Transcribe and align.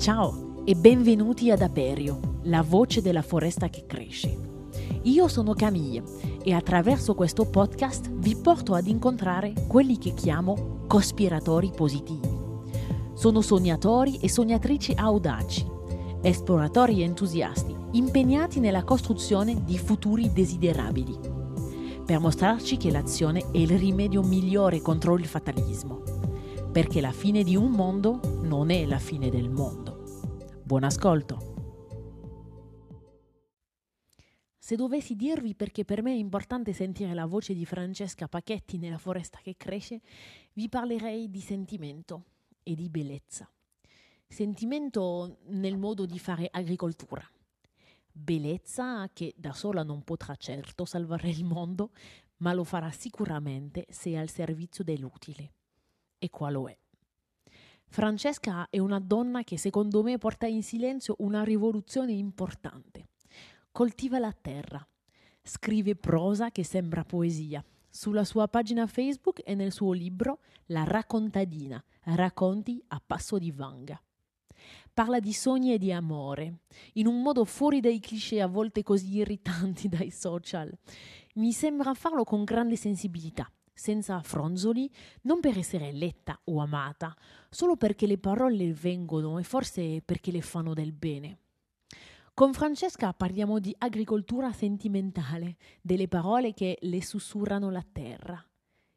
Ciao 0.00 0.62
e 0.64 0.76
benvenuti 0.76 1.50
ad 1.50 1.60
Aperio, 1.60 2.38
la 2.44 2.62
voce 2.62 3.02
della 3.02 3.20
foresta 3.20 3.68
che 3.68 3.84
cresce. 3.84 4.34
Io 5.02 5.28
sono 5.28 5.52
Camille 5.52 6.02
e 6.42 6.54
attraverso 6.54 7.14
questo 7.14 7.44
podcast 7.44 8.10
vi 8.10 8.34
porto 8.34 8.72
ad 8.72 8.86
incontrare 8.86 9.52
quelli 9.68 9.98
che 9.98 10.14
chiamo 10.14 10.84
cospiratori 10.86 11.70
positivi. 11.76 12.30
Sono 13.12 13.42
sognatori 13.42 14.16
e 14.20 14.30
sognatrici 14.30 14.94
audaci, 14.96 15.66
esploratori 16.22 17.02
entusiasti, 17.02 17.76
impegnati 17.90 18.58
nella 18.58 18.84
costruzione 18.84 19.64
di 19.64 19.76
futuri 19.76 20.32
desiderabili, 20.32 21.18
per 22.06 22.20
mostrarci 22.20 22.78
che 22.78 22.90
l'azione 22.90 23.50
è 23.52 23.58
il 23.58 23.76
rimedio 23.76 24.22
migliore 24.22 24.80
contro 24.80 25.18
il 25.18 25.26
fatalismo, 25.26 26.00
perché 26.72 27.02
la 27.02 27.12
fine 27.12 27.42
di 27.42 27.54
un 27.54 27.72
mondo 27.72 28.20
non 28.42 28.70
è 28.70 28.86
la 28.86 28.98
fine 28.98 29.28
del 29.28 29.50
mondo. 29.50 29.89
Buon 30.70 30.84
ascolto! 30.84 32.06
Se 34.56 34.76
dovessi 34.76 35.16
dirvi 35.16 35.56
perché 35.56 35.84
per 35.84 36.00
me 36.00 36.12
è 36.12 36.16
importante 36.16 36.72
sentire 36.72 37.12
la 37.12 37.26
voce 37.26 37.54
di 37.54 37.64
Francesca 37.64 38.28
Pachetti 38.28 38.78
nella 38.78 38.96
foresta 38.96 39.40
che 39.42 39.56
cresce, 39.56 40.00
vi 40.52 40.68
parlerei 40.68 41.28
di 41.28 41.40
sentimento 41.40 42.26
e 42.62 42.76
di 42.76 42.88
bellezza. 42.88 43.50
Sentimento 44.28 45.38
nel 45.46 45.76
modo 45.76 46.06
di 46.06 46.20
fare 46.20 46.46
agricoltura. 46.48 47.28
Bellezza 48.12 49.10
che 49.12 49.34
da 49.36 49.52
sola 49.52 49.82
non 49.82 50.04
potrà 50.04 50.36
certo 50.36 50.84
salvare 50.84 51.30
il 51.30 51.42
mondo, 51.42 51.90
ma 52.36 52.52
lo 52.52 52.62
farà 52.62 52.92
sicuramente 52.92 53.86
se 53.88 54.12
è 54.12 54.18
al 54.18 54.30
servizio 54.30 54.84
dell'utile. 54.84 55.52
E 56.16 56.30
qua 56.30 56.48
lo 56.48 56.68
è. 56.68 56.78
Francesca 57.92 58.68
è 58.70 58.78
una 58.78 59.00
donna 59.00 59.42
che 59.42 59.58
secondo 59.58 60.04
me 60.04 60.16
porta 60.16 60.46
in 60.46 60.62
silenzio 60.62 61.16
una 61.18 61.42
rivoluzione 61.42 62.12
importante. 62.12 63.08
Coltiva 63.72 64.20
la 64.20 64.32
terra, 64.32 64.86
scrive 65.42 65.96
prosa 65.96 66.52
che 66.52 66.62
sembra 66.62 67.02
poesia. 67.02 67.64
Sulla 67.88 68.22
sua 68.22 68.46
pagina 68.46 68.86
Facebook 68.86 69.40
e 69.44 69.56
nel 69.56 69.72
suo 69.72 69.90
libro 69.90 70.38
La 70.66 70.84
raccontadina, 70.84 71.82
racconti 72.04 72.80
a 72.86 73.02
passo 73.04 73.38
di 73.38 73.50
vanga. 73.50 74.00
Parla 74.94 75.18
di 75.18 75.32
sogni 75.32 75.72
e 75.72 75.78
di 75.78 75.90
amore, 75.90 76.60
in 76.92 77.08
un 77.08 77.20
modo 77.20 77.44
fuori 77.44 77.80
dai 77.80 77.98
cliché 77.98 78.40
a 78.40 78.46
volte 78.46 78.84
così 78.84 79.16
irritanti 79.16 79.88
dai 79.88 80.12
social. 80.12 80.72
Mi 81.34 81.50
sembra 81.50 81.92
farlo 81.94 82.22
con 82.22 82.44
grande 82.44 82.76
sensibilità 82.76 83.50
senza 83.80 84.20
fronzoli, 84.20 84.90
non 85.22 85.40
per 85.40 85.56
essere 85.56 85.90
letta 85.90 86.38
o 86.44 86.60
amata, 86.60 87.16
solo 87.48 87.76
perché 87.76 88.06
le 88.06 88.18
parole 88.18 88.74
vengono 88.74 89.38
e 89.38 89.42
forse 89.42 90.02
perché 90.04 90.30
le 90.30 90.42
fanno 90.42 90.74
del 90.74 90.92
bene. 90.92 91.38
Con 92.34 92.52
Francesca 92.52 93.14
parliamo 93.14 93.58
di 93.58 93.74
agricoltura 93.78 94.52
sentimentale, 94.52 95.56
delle 95.80 96.08
parole 96.08 96.52
che 96.52 96.76
le 96.82 97.02
sussurrano 97.02 97.70
la 97.70 97.84
terra, 97.90 98.44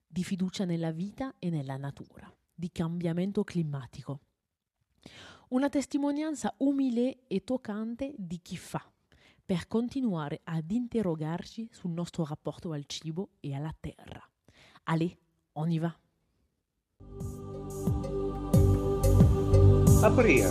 di 0.06 0.24
fiducia 0.24 0.66
nella 0.66 0.92
vita 0.92 1.34
e 1.40 1.50
nella 1.50 1.78
natura, 1.78 2.32
di 2.54 2.70
cambiamento 2.70 3.46
climatico. 3.46 4.20
Una 5.50 5.70
testimonianza 5.70 6.54
umile 6.58 7.26
e 7.28 7.46
toccante 7.46 8.14
di 8.18 8.40
chi 8.42 8.58
fa, 8.58 8.86
per 9.46 9.68
continuare 9.68 10.42
ad 10.44 10.70
interrogarci 10.70 11.70
sul 11.72 11.92
nostro 11.92 12.26
rapporto 12.26 12.74
al 12.74 12.86
cibo 12.86 13.30
e 13.40 13.54
alla 13.56 13.74
terra. 13.80 14.28
Allez, 14.86 15.18
on 15.54 15.72
y 15.72 15.80
va. 15.80 15.98
Aprire, 20.02 20.50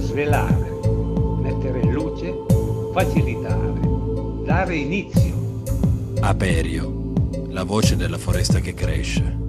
svelare, 0.00 0.80
mettere 1.40 1.80
in 1.80 1.92
luce, 1.92 2.34
facilitare, 2.92 4.44
dare 4.44 4.74
inizio. 4.74 5.62
Aperio, 6.22 7.12
la 7.46 7.62
voce 7.62 7.94
della 7.94 8.18
foresta 8.18 8.58
che 8.58 8.74
cresce. 8.74 9.44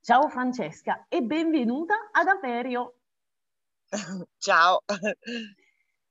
Ciao 0.00 0.28
Francesca 0.28 1.06
e 1.08 1.22
benvenuta 1.22 1.94
ad 2.12 2.28
Aperio. 2.28 3.01
Ciao. 4.38 4.82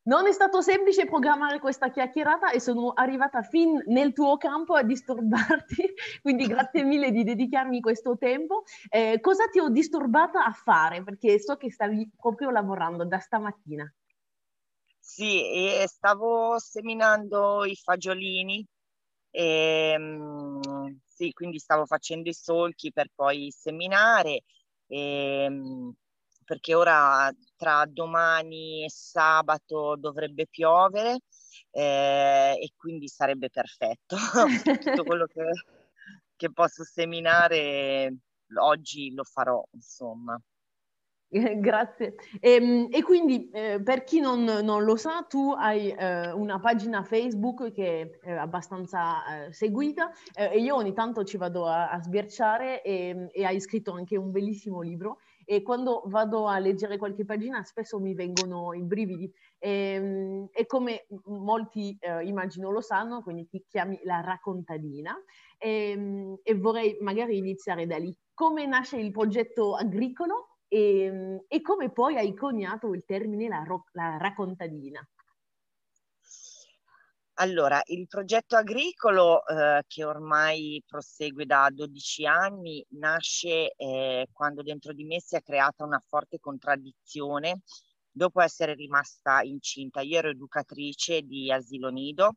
Non 0.03 0.25
è 0.25 0.31
stato 0.31 0.61
semplice 0.61 1.05
programmare 1.05 1.59
questa 1.59 1.91
chiacchierata 1.91 2.51
e 2.51 2.59
sono 2.59 2.91
arrivata 2.93 3.43
fin 3.43 3.83
nel 3.87 4.13
tuo 4.13 4.37
campo 4.37 4.73
a 4.73 4.81
disturbarti, 4.81 5.93
quindi 6.23 6.47
grazie 6.47 6.83
mille 6.83 7.11
di 7.11 7.23
dedicarmi 7.23 7.79
questo 7.81 8.17
tempo. 8.17 8.63
Eh, 8.89 9.19
cosa 9.21 9.47
ti 9.47 9.59
ho 9.59 9.69
disturbata 9.69 10.43
a 10.43 10.51
fare? 10.51 11.03
Perché 11.03 11.39
so 11.39 11.55
che 11.55 11.71
stavi 11.71 12.09
proprio 12.19 12.49
lavorando 12.49 13.05
da 13.05 13.19
stamattina. 13.19 13.91
Sì, 14.99 15.43
stavo 15.85 16.57
seminando 16.57 17.63
i 17.65 17.75
fagiolini, 17.75 18.65
e, 19.29 19.93
ehm, 19.93 20.99
sì, 21.05 21.31
quindi 21.31 21.59
stavo 21.59 21.85
facendo 21.85 22.29
i 22.29 22.33
solchi 22.33 22.91
per 22.91 23.09
poi 23.13 23.51
seminare. 23.51 24.43
E, 24.87 25.43
ehm, 25.45 25.93
perché 26.43 26.75
ora 26.75 27.31
tra 27.61 27.85
domani 27.87 28.85
e 28.85 28.89
sabato 28.89 29.95
dovrebbe 29.95 30.47
piovere 30.47 31.19
eh, 31.69 32.57
e 32.59 32.71
quindi 32.75 33.07
sarebbe 33.07 33.51
perfetto. 33.51 34.15
Tutto 34.81 35.03
quello 35.03 35.27
che, 35.27 35.43
che 36.35 36.51
posso 36.51 36.83
seminare 36.83 38.15
oggi 38.59 39.13
lo 39.13 39.23
farò, 39.23 39.63
insomma. 39.73 40.41
Grazie. 41.61 42.15
E, 42.39 42.51
ehm, 42.55 42.87
e 42.89 43.03
quindi 43.03 43.49
eh, 43.51 43.79
per 43.81 44.03
chi 44.03 44.19
non, 44.19 44.43
non, 44.43 44.83
lo 44.83 44.95
sa, 44.95 45.23
tu 45.29 45.53
hai 45.55 45.89
eh, 45.91 46.31
una 46.31 46.59
pagina 46.59 47.03
Facebook 47.03 47.71
che 47.71 48.17
è 48.21 48.31
abbastanza 48.31 49.45
eh, 49.45 49.53
seguita 49.53 50.11
eh, 50.33 50.51
e 50.51 50.59
io 50.59 50.75
ogni 50.75 50.93
tanto 50.93 51.23
ci 51.23 51.37
vado 51.37 51.67
a, 51.67 51.89
a 51.89 52.01
sbirciare 52.01 52.81
e, 52.81 53.29
e, 53.31 53.45
hai 53.45 53.61
scritto 53.61 53.91
anche 53.91 54.17
un 54.17 54.31
bellissimo 54.31 54.81
libro 54.81 55.19
e 55.53 55.61
quando 55.63 56.03
vado 56.05 56.47
a 56.47 56.57
leggere 56.59 56.97
qualche 56.97 57.25
pagina 57.25 57.61
spesso 57.63 57.99
mi 57.99 58.13
vengono 58.13 58.73
i 58.73 58.83
brividi 58.83 59.29
e, 59.59 59.69
ehm, 59.95 60.47
e 60.53 60.65
come 60.65 61.07
molti 61.25 61.97
eh, 61.99 62.23
immagino 62.25 62.71
lo 62.71 62.79
sanno, 62.79 63.21
quindi 63.21 63.47
ti 63.49 63.65
chiami 63.67 63.99
la 64.03 64.21
raccontadina 64.21 65.13
e, 65.57 65.91
ehm, 65.91 66.39
e 66.41 66.55
vorrei 66.55 66.97
magari 67.01 67.37
iniziare 67.37 67.85
da 67.85 67.97
lì. 67.97 68.15
Come 68.33 68.65
nasce 68.65 68.97
il 68.97 69.11
progetto 69.11 69.75
agricolo 69.75 70.59
e, 70.69 71.01
ehm, 71.03 71.43
e 71.47 71.61
come 71.61 71.91
poi 71.91 72.15
hai 72.15 72.33
coniato 72.33 72.93
il 72.93 73.03
termine 73.05 73.47
la, 73.49 73.63
ro- 73.65 73.83
la 73.91 74.17
raccontadina? 74.17 75.05
Allora, 77.35 77.81
il 77.85 78.07
progetto 78.07 78.55
agricolo 78.55 79.45
eh, 79.45 79.83
che 79.87 80.03
ormai 80.03 80.83
prosegue 80.85 81.45
da 81.45 81.69
12 81.71 82.25
anni 82.25 82.85
nasce 82.89 83.73
eh, 83.75 84.27
quando 84.31 84.61
dentro 84.61 84.93
di 84.93 85.05
me 85.05 85.19
si 85.21 85.35
è 85.35 85.41
creata 85.41 85.83
una 85.83 86.01
forte 86.05 86.39
contraddizione 86.39 87.61
dopo 88.11 88.41
essere 88.41 88.75
rimasta 88.75 89.41
incinta. 89.41 90.01
Io 90.01 90.17
ero 90.19 90.29
educatrice 90.29 91.21
di 91.21 91.51
asilo 91.51 91.89
nido 91.89 92.35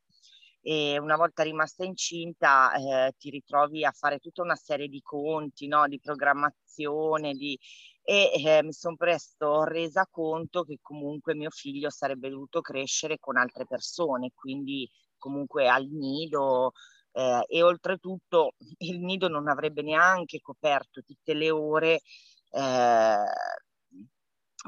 e 0.63 0.99
una 0.99 1.17
volta 1.17 1.43
rimasta 1.43 1.85
incinta 1.85 2.73
eh, 2.75 3.13
ti 3.19 3.29
ritrovi 3.31 3.85
a 3.85 3.91
fare 3.91 4.19
tutta 4.19 4.43
una 4.43 4.57
serie 4.57 4.89
di 4.89 5.03
conti, 5.03 5.67
no? 5.67 5.87
di 5.89 6.01
programmazione, 6.01 7.35
di, 7.35 7.59
e 8.05 8.31
eh, 8.35 8.63
mi 8.63 8.73
sono 8.73 8.97
presto 8.97 9.65
resa 9.65 10.07
conto 10.11 10.63
che 10.63 10.79
comunque 10.83 11.35
mio 11.35 11.51
figlio 11.51 11.89
sarebbe 11.91 12.29
dovuto 12.29 12.61
crescere 12.61 13.19
con 13.19 13.39
altre 13.39 13.67
persone, 13.67 14.31
quindi 14.35 14.89
comunque 15.17 15.69
al 15.69 15.87
nido 15.89 16.73
eh, 17.13 17.45
e 17.49 17.63
oltretutto 17.63 18.55
il 18.79 19.01
nido 19.01 19.29
non 19.29 19.49
avrebbe 19.49 19.83
neanche 19.83 20.41
coperto 20.41 21.03
tutte 21.03 21.33
le 21.33 21.51
ore 21.51 22.03
eh, 22.51 23.25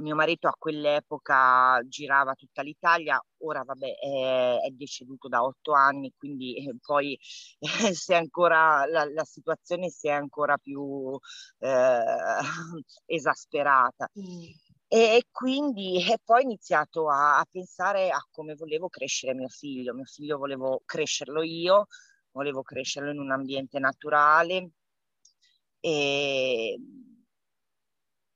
mio 0.00 0.14
marito 0.14 0.48
a 0.48 0.54
quell'epoca 0.58 1.80
girava 1.86 2.34
tutta 2.34 2.62
l'Italia, 2.62 3.20
ora 3.38 3.62
vabbè 3.64 3.94
è, 3.96 4.60
è 4.62 4.70
deceduto 4.70 5.28
da 5.28 5.42
otto 5.42 5.72
anni, 5.72 6.12
quindi 6.16 6.56
eh, 6.56 6.76
poi 6.80 7.18
eh, 7.58 7.94
se 7.94 8.14
ancora 8.14 8.84
la, 8.86 9.04
la, 9.10 9.24
situazione 9.24 9.88
si 9.88 10.08
è 10.08 10.12
ancora 10.12 10.58
più 10.58 11.18
eh, 11.58 12.02
esasperata. 13.06 14.10
E 14.88 15.24
quindi 15.30 15.96
e 16.08 16.18
poi 16.22 16.38
ho 16.38 16.44
iniziato 16.44 17.08
a, 17.08 17.38
a, 17.38 17.46
pensare 17.50 18.10
a 18.10 18.24
come 18.30 18.54
volevo 18.54 18.88
crescere 18.88 19.34
mio 19.34 19.48
figlio. 19.48 19.94
Mio 19.94 20.04
figlio 20.04 20.38
volevo 20.38 20.82
crescerlo 20.84 21.42
io, 21.42 21.86
volevo 22.30 22.62
crescerlo 22.62 23.10
in 23.10 23.18
un 23.18 23.32
ambiente 23.32 23.78
naturale 23.78 24.70
e 25.80 26.78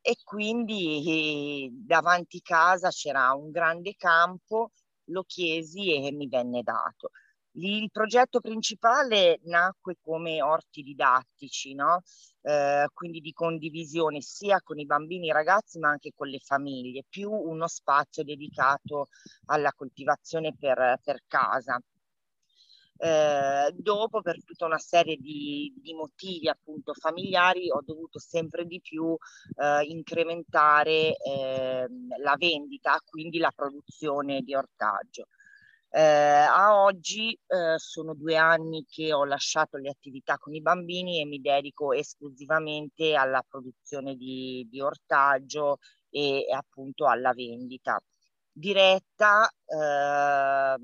e 0.01 0.17
quindi 0.25 1.67
eh, 1.67 1.71
davanti 1.73 2.41
casa 2.41 2.91
c'era 2.91 3.33
un 3.35 3.51
grande 3.51 3.95
campo, 3.97 4.73
lo 5.07 5.25
chiesi 5.25 5.95
e 5.95 6.13
mi 6.13 6.29
venne 6.29 6.63
dato. 6.63 7.11
Il 7.55 7.91
progetto 7.91 8.41
principale 8.41 9.41
nacque 9.45 9.97
come 10.01 10.41
orti 10.41 10.83
didattici, 10.83 11.75
no? 11.75 12.03
eh, 12.43 12.89
quindi 12.93 13.21
di 13.21 13.33
condivisione 13.33 14.21
sia 14.21 14.61
con 14.63 14.79
i 14.79 14.87
bambini 14.87 15.27
e 15.27 15.31
i 15.31 15.33
ragazzi 15.33 15.79
ma 15.79 15.89
anche 15.91 16.13
con 16.15 16.29
le 16.29 16.39
famiglie, 16.39 17.05
più 17.09 17.31
uno 17.31 17.67
spazio 17.67 18.23
dedicato 18.23 19.09
alla 19.47 19.73
coltivazione 19.75 20.55
per, 20.57 20.99
per 21.03 21.23
casa. 21.27 21.81
Eh, 23.03 23.73
dopo, 23.77 24.21
per 24.21 24.45
tutta 24.45 24.67
una 24.67 24.79
serie 24.79 25.17
di, 25.17 25.73
di, 25.81 25.95
motivi 25.95 26.49
appunto 26.49 26.93
familiari, 26.93 27.71
ho 27.71 27.81
dovuto 27.83 28.19
sempre 28.19 28.67
di 28.67 28.79
più 28.83 29.17
eh, 29.57 29.85
incrementare 29.85 31.17
eh, 31.17 31.87
la 32.23 32.35
vendita, 32.37 33.01
quindi 33.09 33.39
la 33.39 33.53
produzione 33.57 34.43
di 34.43 34.55
ortaggio. 34.55 35.29
Eh, 35.89 36.01
a 36.01 36.83
oggi 36.83 37.33
eh, 37.47 37.79
sono 37.79 38.15
due 38.15 38.37
anni 38.37 38.85
che 38.87 39.15
ho 39.15 39.25
lasciato 39.25 39.79
le 39.79 39.89
attività 39.89 40.37
con 40.37 40.55
i 40.55 40.61
bambini 40.61 41.21
e 41.21 41.25
mi 41.25 41.41
dedico 41.41 41.93
esclusivamente 41.93 43.15
alla 43.15 43.43
produzione 43.49 44.15
di, 44.15 44.67
di 44.71 44.81
ortaggio 44.81 45.79
e, 46.11 46.47
appunto 46.53 47.07
alla 47.07 47.33
vendita 47.33 47.99
diretta, 48.53 49.49
eh, 49.49 50.77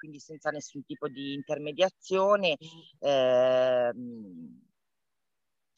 quindi 0.00 0.18
senza 0.18 0.48
nessun 0.48 0.82
tipo 0.82 1.08
di 1.08 1.34
intermediazione. 1.34 2.56
Eh, 2.98 3.92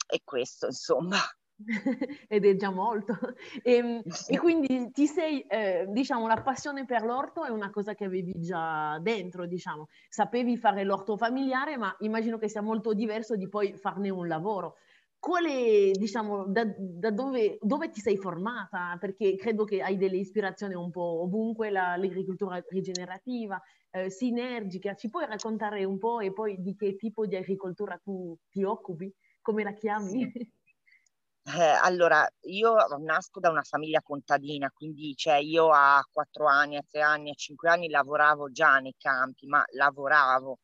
e 0.07 0.21
questo, 0.23 0.67
insomma. 0.67 1.17
ed 2.27 2.45
è 2.45 2.55
già 2.55 2.69
molto. 2.69 3.17
E, 3.61 3.73
ehm, 3.73 4.01
e 4.27 4.37
quindi 4.37 4.91
ti 4.91 5.07
sei, 5.07 5.41
eh, 5.41 5.85
diciamo, 5.89 6.25
la 6.25 6.41
passione 6.41 6.85
per 6.85 7.03
l'orto 7.03 7.43
è 7.43 7.49
una 7.49 7.69
cosa 7.69 7.93
che 7.93 8.05
avevi 8.05 8.33
già 8.37 8.97
dentro, 8.99 9.45
diciamo. 9.45 9.87
Sapevi 10.07 10.55
fare 10.55 10.83
l'orto 10.85 11.17
familiare, 11.17 11.75
ma 11.75 11.93
immagino 11.99 12.37
che 12.37 12.47
sia 12.47 12.61
molto 12.61 12.93
diverso 12.93 13.35
di 13.35 13.49
poi 13.49 13.75
farne 13.75 14.09
un 14.09 14.27
lavoro. 14.27 14.77
Quale, 15.23 15.91
diciamo, 15.91 16.47
da, 16.47 16.65
da 16.77 17.09
dove, 17.09 17.57
dove, 17.61 17.89
ti 17.89 18.01
sei 18.01 18.17
formata? 18.17 18.97
Perché 18.99 19.37
credo 19.37 19.63
che 19.63 19.81
hai 19.81 19.95
delle 19.95 20.17
ispirazioni 20.17 20.73
un 20.73 20.91
po' 20.91 21.21
ovunque, 21.21 21.69
la, 21.69 21.95
l'agricoltura 21.95 22.61
rigenerativa, 22.67 23.57
eh, 23.91 24.09
sinergica. 24.09 24.95
Ci 24.95 25.09
puoi 25.09 25.25
raccontare 25.25 25.85
un 25.85 25.97
po' 25.97 26.19
e 26.19 26.33
poi 26.33 26.61
di 26.61 26.75
che 26.75 26.97
tipo 26.97 27.25
di 27.25 27.37
agricoltura 27.37 27.97
tu 28.03 28.37
ti 28.49 28.63
occupi? 28.63 29.09
Come 29.41 29.63
la 29.63 29.71
chiami? 29.71 30.09
Sì. 30.09 30.31
Eh, 31.45 31.77
allora, 31.81 32.25
io 32.43 32.73
nasco 33.01 33.41
da 33.41 33.49
una 33.49 33.63
famiglia 33.63 34.01
contadina, 34.01 34.71
quindi 34.71 35.13
cioè, 35.13 35.35
io 35.35 35.71
a 35.71 36.01
quattro 36.09 36.47
anni, 36.47 36.77
a 36.77 36.83
tre 36.89 37.01
anni, 37.01 37.31
a 37.31 37.33
cinque 37.33 37.69
anni 37.69 37.89
lavoravo 37.89 38.49
già 38.49 38.77
nei 38.79 38.95
campi, 38.97 39.45
ma 39.47 39.61
lavoravo. 39.73 40.59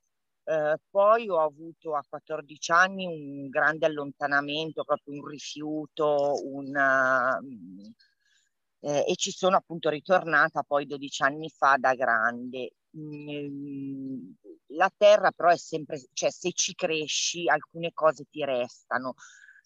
Eh, 0.49 0.77
poi 0.89 1.29
ho 1.29 1.39
avuto 1.43 1.93
a 1.95 2.03
14 2.09 2.71
anni 2.71 3.05
un 3.05 3.49
grande 3.49 3.85
allontanamento, 3.85 4.83
proprio 4.83 5.13
un 5.13 5.27
rifiuto, 5.27 6.33
una, 6.43 7.39
eh, 8.79 9.05
e 9.07 9.15
ci 9.15 9.29
sono 9.31 9.57
appunto 9.57 9.89
ritornata 9.89 10.63
poi 10.63 10.87
12 10.87 11.21
anni 11.23 11.49
fa 11.49 11.75
da 11.77 11.93
grande. 11.93 12.71
Mm, 12.97 14.31
la 14.77 14.91
terra 14.95 15.31
però 15.31 15.49
è 15.49 15.57
sempre, 15.57 16.01
cioè 16.13 16.31
se 16.31 16.51
ci 16.53 16.73
cresci 16.73 17.47
alcune 17.47 17.91
cose 17.93 18.25
ti 18.29 18.43
restano. 18.43 19.13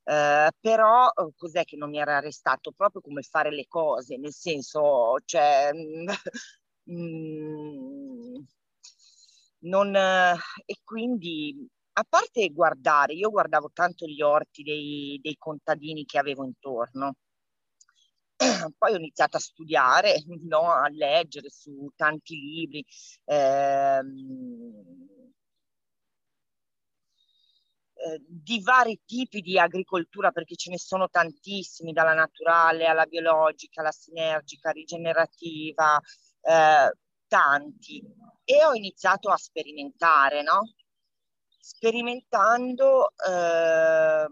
Eh, 0.04 0.50
però 0.60 1.08
eh, 1.08 1.32
cos'è 1.38 1.64
che 1.64 1.78
non 1.78 1.90
mi 1.92 2.00
era 2.00 2.18
arrestato? 2.18 2.72
Proprio 2.74 3.02
come 3.02 3.22
fare 3.22 3.52
le 3.52 3.68
cose, 3.68 4.18
nel 4.18 4.34
senso, 4.34 5.16
cioè, 5.26 5.72
mm, 6.92 8.23
non, 9.64 9.96
e 9.96 10.78
quindi 10.84 11.68
a 11.94 12.04
parte 12.08 12.50
guardare, 12.50 13.14
io 13.14 13.30
guardavo 13.30 13.70
tanto 13.74 14.06
gli 14.08 14.22
orti 14.22 14.64
dei, 14.64 15.20
dei 15.22 15.36
contadini 15.38 16.06
che 16.06 16.18
avevo 16.18 16.44
intorno. 16.46 17.16
Poi 18.78 18.94
ho 18.94 18.98
iniziato 18.98 19.38
a 19.38 19.40
studiare, 19.40 20.16
no? 20.48 20.72
a 20.72 20.88
leggere 20.90 21.50
su 21.50 21.92
tanti 21.96 22.36
libri. 22.36 22.84
Ehm, 23.26 25.08
eh, 27.96 28.22
di 28.28 28.60
vari 28.62 29.00
tipi 29.06 29.42
di 29.42 29.60
agricoltura, 29.60 30.32
perché 30.32 30.56
ce 30.56 30.72
ne 30.72 30.80
sono 30.80 31.10
tantissimi, 31.10 31.94
dalla 31.94 32.14
naturale 32.14 32.86
alla 32.86 33.06
biologica, 33.06 33.82
alla 33.82 33.92
sinergica, 33.92 34.72
rigenerativa, 34.72 36.00
eh, 36.42 36.92
tanti. 37.34 38.00
E 38.44 38.64
ho 38.64 38.76
iniziato 38.76 39.30
a 39.32 39.38
sperimentare, 39.38 40.44
no? 40.44 40.74
Sperimentando 41.60 43.10
eh, 43.10 44.28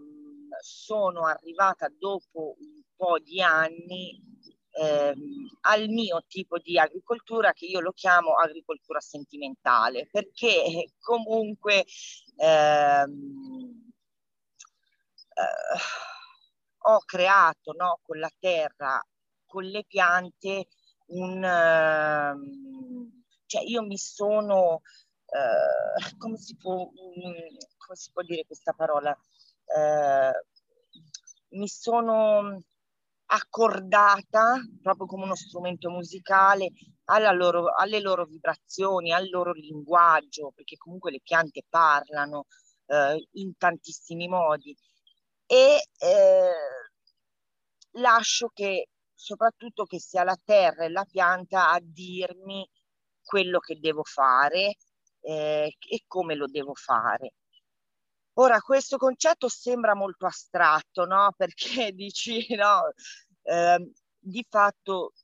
sono 0.60 1.26
arrivata 1.26 1.88
dopo 1.98 2.54
un 2.60 2.82
po' 2.94 3.18
di 3.18 3.42
anni 3.42 4.22
ehm, 4.70 5.48
al 5.62 5.88
mio 5.88 6.22
tipo 6.28 6.58
di 6.58 6.78
agricoltura 6.78 7.52
che 7.52 7.66
io 7.66 7.80
lo 7.80 7.90
chiamo 7.90 8.34
agricoltura 8.34 9.00
sentimentale, 9.00 10.08
perché 10.08 10.92
comunque 11.00 11.84
ehm, 12.36 13.92
eh, 15.34 15.78
ho 16.84 16.98
creato 17.04 17.72
no, 17.72 17.98
con 18.02 18.20
la 18.20 18.30
terra, 18.38 19.04
con 19.44 19.64
le 19.64 19.84
piante, 19.88 20.68
un... 21.06 21.42
Eh, 21.42 22.91
cioè 23.52 23.62
io 23.64 23.82
mi 23.82 23.98
sono... 23.98 24.80
Uh, 25.32 26.16
come, 26.18 26.36
si 26.36 26.56
può, 26.56 26.74
um, 26.74 26.90
come 26.92 27.96
si 27.96 28.10
può 28.12 28.22
dire 28.22 28.44
questa 28.46 28.72
parola? 28.72 29.16
Uh, 29.64 31.56
mi 31.56 31.68
sono 31.68 32.62
accordata 33.26 34.60
proprio 34.82 35.06
come 35.06 35.24
uno 35.24 35.34
strumento 35.34 35.88
musicale 35.88 36.72
loro, 37.32 37.74
alle 37.74 38.00
loro 38.00 38.24
vibrazioni, 38.24 39.12
al 39.12 39.28
loro 39.28 39.52
linguaggio, 39.52 40.52
perché 40.54 40.76
comunque 40.76 41.10
le 41.10 41.20
piante 41.22 41.62
parlano 41.68 42.46
eh, 42.86 43.28
in 43.32 43.56
tantissimi 43.56 44.28
modi 44.28 44.76
e 45.46 45.82
eh, 45.98 46.50
lascio 47.92 48.48
che 48.52 48.88
soprattutto 49.14 49.84
che 49.84 50.00
sia 50.00 50.24
la 50.24 50.38
terra 50.42 50.84
e 50.84 50.88
la 50.88 51.04
pianta 51.04 51.70
a 51.70 51.78
dirmi 51.80 52.68
quello 53.32 53.60
che 53.60 53.78
devo 53.80 54.02
fare 54.04 54.76
eh, 55.20 55.74
e 55.88 56.04
come 56.06 56.34
lo 56.34 56.46
devo 56.48 56.74
fare. 56.74 57.32
Ora, 58.34 58.60
questo 58.60 58.98
concetto 58.98 59.48
sembra 59.48 59.94
molto 59.94 60.26
astratto, 60.26 61.06
no? 61.06 61.32
Perché 61.36 61.92
dici, 61.92 62.54
no, 62.56 62.92
eh, 63.44 63.90
di 64.18 64.46
fatto 64.46 65.14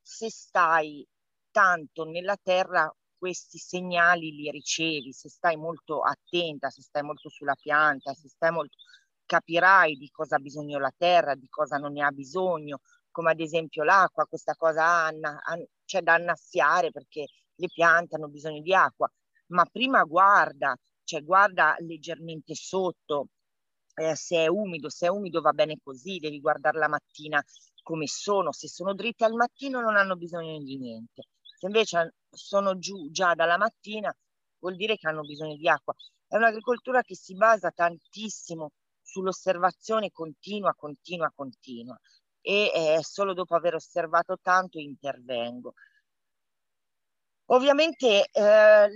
se 0.00 0.30
stai 0.30 1.04
tanto 1.50 2.04
nella 2.04 2.36
terra 2.40 2.88
questi 3.18 3.58
segnali 3.58 4.30
li 4.30 4.48
ricevi, 4.48 5.12
se 5.12 5.28
stai 5.28 5.56
molto 5.56 6.02
attenta, 6.02 6.70
se 6.70 6.82
stai 6.82 7.02
molto 7.02 7.28
sulla 7.28 7.56
pianta, 7.56 8.14
se 8.14 8.28
stai 8.28 8.52
molto 8.52 8.76
capirai 9.24 9.96
di 9.96 10.08
cosa 10.10 10.36
ha 10.36 10.38
bisogno 10.38 10.78
la 10.78 10.94
terra, 10.96 11.34
di 11.34 11.48
cosa 11.48 11.78
non 11.78 11.94
ne 11.94 12.04
ha 12.04 12.12
bisogno, 12.12 12.78
come 13.10 13.32
ad 13.32 13.40
esempio 13.40 13.82
l'acqua, 13.82 14.26
questa 14.26 14.54
cosa 14.54 15.10
c'è 15.84 16.02
da 16.02 16.14
annaffiare 16.14 16.92
perché 16.92 17.26
le 17.56 17.68
piante 17.72 18.16
hanno 18.16 18.28
bisogno 18.28 18.60
di 18.60 18.74
acqua, 18.74 19.10
ma 19.48 19.64
prima 19.66 20.02
guarda, 20.04 20.76
cioè 21.04 21.22
guarda 21.22 21.76
leggermente 21.80 22.54
sotto, 22.54 23.28
eh, 23.94 24.14
se 24.14 24.36
è 24.44 24.46
umido, 24.48 24.88
se 24.88 25.06
è 25.06 25.08
umido 25.10 25.40
va 25.40 25.52
bene 25.52 25.78
così, 25.82 26.18
devi 26.18 26.40
guardare 26.40 26.78
la 26.78 26.88
mattina 26.88 27.42
come 27.82 28.06
sono, 28.06 28.52
se 28.52 28.68
sono 28.68 28.94
dritte 28.94 29.24
al 29.24 29.34
mattino 29.34 29.80
non 29.80 29.96
hanno 29.96 30.16
bisogno 30.16 30.58
di 30.58 30.78
niente, 30.78 31.28
se 31.40 31.66
invece 31.66 32.14
sono 32.28 32.78
giù 32.78 33.10
già 33.10 33.34
dalla 33.34 33.56
mattina 33.56 34.14
vuol 34.58 34.76
dire 34.76 34.96
che 34.96 35.08
hanno 35.08 35.22
bisogno 35.22 35.56
di 35.56 35.68
acqua. 35.68 35.94
È 36.26 36.36
un'agricoltura 36.36 37.02
che 37.02 37.14
si 37.14 37.34
basa 37.34 37.70
tantissimo 37.70 38.72
sull'osservazione 39.00 40.10
continua, 40.10 40.74
continua, 40.74 41.32
continua 41.34 41.96
e 42.40 42.70
eh, 42.74 42.98
solo 43.02 43.32
dopo 43.32 43.54
aver 43.54 43.74
osservato 43.74 44.38
tanto 44.42 44.78
intervengo. 44.78 45.74
Ovviamente 47.46 48.28
eh, 48.32 48.92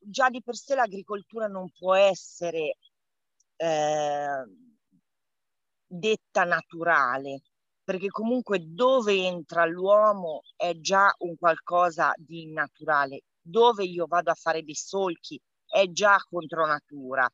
già 0.00 0.30
di 0.30 0.42
per 0.42 0.54
sé 0.54 0.74
l'agricoltura 0.74 1.48
non 1.48 1.68
può 1.70 1.94
essere 1.94 2.76
eh, 3.56 4.44
detta 5.86 6.44
naturale, 6.44 7.42
perché 7.82 8.08
comunque 8.08 8.60
dove 8.62 9.14
entra 9.14 9.64
l'uomo 9.66 10.42
è 10.56 10.78
già 10.78 11.12
un 11.18 11.36
qualcosa 11.36 12.12
di 12.16 12.52
naturale, 12.52 13.22
dove 13.40 13.84
io 13.84 14.06
vado 14.06 14.30
a 14.30 14.34
fare 14.34 14.62
dei 14.62 14.76
solchi 14.76 15.40
è 15.66 15.90
già 15.90 16.16
contro 16.28 16.66
natura. 16.66 17.28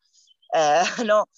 Eh, 0.51 0.81
no? 1.05 1.29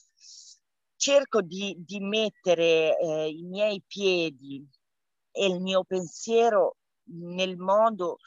Cerco 0.97 1.41
di, 1.43 1.75
di 1.79 1.99
mettere 1.99 2.97
eh, 2.99 3.29
i 3.29 3.43
miei 3.43 3.83
piedi 3.87 4.65
e 5.33 5.47
il 5.47 5.61
mio 5.61 5.83
pensiero 5.85 6.77
nel 7.05 7.57
modo 7.57 8.19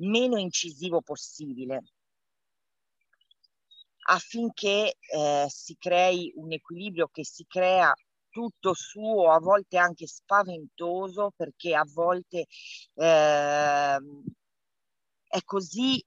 meno 0.00 0.38
incisivo 0.38 1.00
possibile. 1.02 1.82
affinché 4.10 4.96
eh, 4.98 5.46
si 5.48 5.76
crei 5.78 6.32
un 6.36 6.52
equilibrio 6.52 7.08
che 7.08 7.24
si 7.24 7.44
crea 7.46 7.92
tutto 8.30 8.74
suo, 8.74 9.30
a 9.30 9.38
volte 9.38 9.76
anche 9.78 10.06
spaventoso, 10.06 11.32
perché 11.36 11.74
a 11.74 11.84
volte 11.86 12.46
eh, 12.94 13.98
è 15.28 15.42
così 15.44 16.04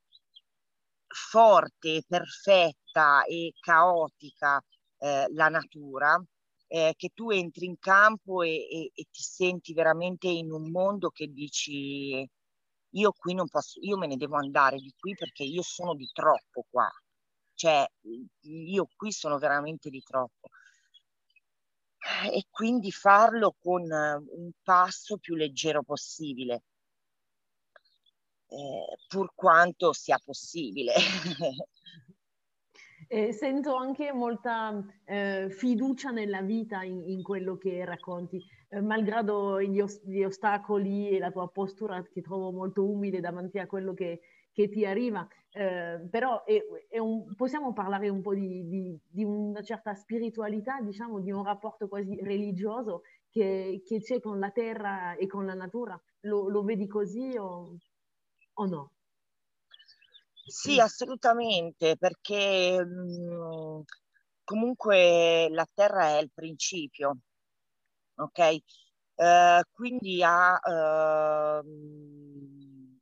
forte, 1.07 2.03
perfetta 2.07 3.23
e 3.25 3.53
caotica 3.59 4.62
eh, 4.97 5.27
la 5.31 5.50
natura 5.50 6.21
eh, 6.67 6.93
che 6.97 7.09
tu 7.13 7.29
entri 7.29 7.65
in 7.65 7.77
campo 7.77 8.41
e, 8.41 8.50
e, 8.50 8.91
e, 8.93 9.05
ti 9.12 9.21
senti 9.21 9.73
veramente 9.73 10.27
in 10.27 10.51
un 10.51 10.71
mondo 10.71 11.09
che 11.09 11.27
dici 11.27 12.27
io 12.93 13.12
qui 13.13 13.33
non 13.33 13.47
posso, 13.47 13.79
io 13.81 13.97
me 13.97 14.07
ne 14.07 14.17
devo 14.17 14.35
andare 14.38 14.77
di 14.77 14.93
qui 14.97 15.15
perché 15.15 15.43
io 15.43 15.62
sono 15.62 15.95
di 15.95 16.07
troppo 16.12 16.65
qua, 16.69 16.89
cioè 17.55 17.85
io 18.41 18.88
qui 18.95 19.12
sono 19.12 19.38
veramente 19.38 19.89
di 19.89 20.01
troppo. 20.01 20.50
E 22.29 22.47
quindi 22.50 22.91
farlo 22.91 23.55
con 23.57 23.83
un 23.83 24.51
passo 24.62 25.17
più 25.17 25.35
leggero 25.35 25.83
possibile, 25.83 26.63
eh, 28.47 28.97
pur 29.07 29.31
quanto 29.33 29.93
sia 29.93 30.19
possibile. 30.23 30.93
E 33.05 33.31
sento 33.31 33.75
anche 33.75 34.12
molta 34.12 34.83
eh, 35.03 35.50
fiducia 35.51 36.09
nella 36.09 36.41
vita 36.41 36.81
in, 36.83 37.03
in, 37.09 37.21
quello 37.21 37.57
che 37.57 37.83
racconti, 37.85 38.38
eh, 38.38 38.43
malgrado 38.81 39.61
gli, 39.61 39.79
os- 39.79 40.01
gli, 40.03 40.23
ostacoli 40.23 41.09
e 41.09 41.19
la 41.19 41.31
tua 41.31 41.47
postura 41.47 42.01
che 42.03 42.21
trovo 42.21 42.51
molto 42.51 42.83
umile 42.89 43.19
davanti 43.19 43.59
a 43.59 43.67
quello 43.67 43.93
che, 43.93 44.21
che 44.51 44.69
ti 44.69 44.85
arriva. 44.85 45.27
Eh, 45.51 46.07
però 46.09 46.43
è, 46.43 46.57
è 46.89 46.97
un, 46.97 47.35
possiamo 47.35 47.73
parlare 47.73 48.09
un 48.09 48.21
po' 48.21 48.33
di, 48.33 48.67
di, 48.67 48.99
di, 49.07 49.23
una 49.23 49.61
certa 49.61 49.93
spiritualità, 49.93 50.79
diciamo, 50.81 51.19
di 51.19 51.31
un 51.31 51.43
rapporto 51.43 51.87
quasi 51.87 52.17
religioso 52.21 53.03
che, 53.29 53.81
che 53.85 54.01
c'è 54.01 54.19
con 54.19 54.39
la 54.39 54.51
terra 54.51 55.15
e 55.15 55.27
con 55.27 55.45
la 55.45 55.53
natura. 55.53 55.99
Lo, 56.21 56.49
lo 56.49 56.63
vedi 56.63 56.87
così 56.87 57.35
o, 57.37 57.77
o 58.53 58.65
no? 58.65 58.91
Sì, 60.45 60.79
assolutamente, 60.79 61.95
perché 61.97 62.83
mh, 62.83 62.89
mhmm, 62.89 63.83
comunque 64.43 65.47
la 65.49 65.67
Terra 65.73 66.17
è 66.17 66.21
il 66.21 66.31
principio, 66.33 67.17
ok? 68.15 68.58
Uh, 69.15 69.62
quindi 69.72 70.24
ha 70.24 70.60
uh, 70.62 71.63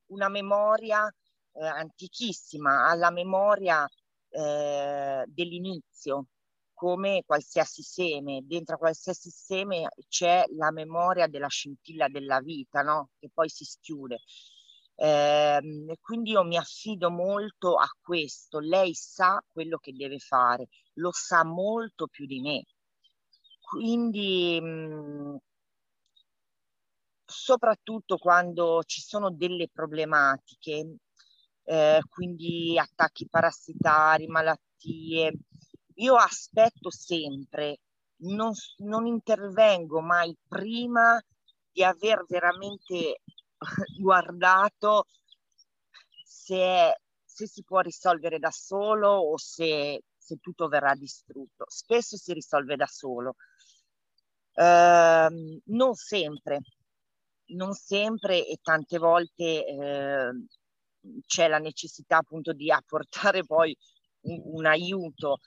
una 0.07 0.29
memoria 0.29 1.05
uh, 1.05 1.63
antichissima, 1.63 2.87
ha 2.89 2.95
la 2.95 3.11
memoria 3.11 3.87
eh, 4.31 5.25
dell'inizio, 5.27 6.27
come 6.73 7.23
qualsiasi 7.25 7.83
seme. 7.83 8.41
Dentro 8.43 8.77
qualsiasi 8.77 9.29
seme 9.29 9.89
c'è 10.07 10.45
la 10.55 10.71
memoria 10.71 11.27
della 11.27 11.47
scintilla 11.47 12.07
della 12.07 12.39
vita, 12.39 12.81
no? 12.81 13.09
Che 13.19 13.29
poi 13.33 13.49
si 13.49 13.65
schiude. 13.65 14.19
Eh, 14.95 15.59
quindi 15.99 16.31
io 16.31 16.43
mi 16.43 16.57
affido 16.57 17.09
molto 17.09 17.75
a 17.75 17.89
questo, 18.01 18.59
lei 18.59 18.93
sa 18.93 19.43
quello 19.51 19.77
che 19.77 19.93
deve 19.93 20.19
fare, 20.19 20.67
lo 20.93 21.11
sa 21.11 21.43
molto 21.43 22.07
più 22.07 22.25
di 22.25 22.39
me. 22.39 22.63
Quindi 23.71 24.59
mh, 24.61 24.65
mhmm, 24.67 25.37
soprattutto 27.25 28.17
quando 28.17 28.83
ci 28.83 29.01
sono 29.01 29.31
delle 29.31 29.69
problematiche, 29.69 30.97
eh, 31.63 32.01
quindi 32.09 32.77
attacchi 32.77 33.27
parassitari, 33.29 34.27
malattie, 34.27 35.33
io 35.95 36.15
aspetto 36.15 36.89
sempre, 36.91 37.79
non, 38.23 38.51
non 38.79 39.05
intervengo 39.05 40.01
mai 40.01 40.35
prima 40.47 41.21
di 41.71 41.83
aver 41.83 42.25
veramente 42.27 43.21
guardato 43.99 45.05
se, 46.23 46.95
se, 47.23 47.47
si 47.47 47.63
può 47.63 47.79
risolvere 47.79 48.39
da 48.39 48.51
solo 48.51 49.09
o 49.09 49.37
se, 49.37 50.01
se, 50.17 50.37
tutto 50.37 50.67
verrà 50.67 50.93
distrutto. 50.95 51.65
Spesso 51.67 52.17
si 52.17 52.33
risolve 52.33 52.75
da 52.75 52.87
solo, 52.87 53.35
eh, 54.53 55.27
non 55.65 55.93
sempre, 55.95 56.59
non 57.51 57.73
sempre 57.73 58.45
e 58.47 58.57
tante 58.61 58.97
volte 58.97 59.65
eh, 59.65 60.31
c'è 61.25 61.47
la 61.47 61.59
necessità 61.59 62.17
appunto 62.17 62.53
di 62.53 62.71
apportare 62.71 63.43
poi 63.43 63.75
un, 64.21 64.41
un 64.45 64.65
aiuto. 64.65 65.37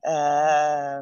Eh, 0.00 1.00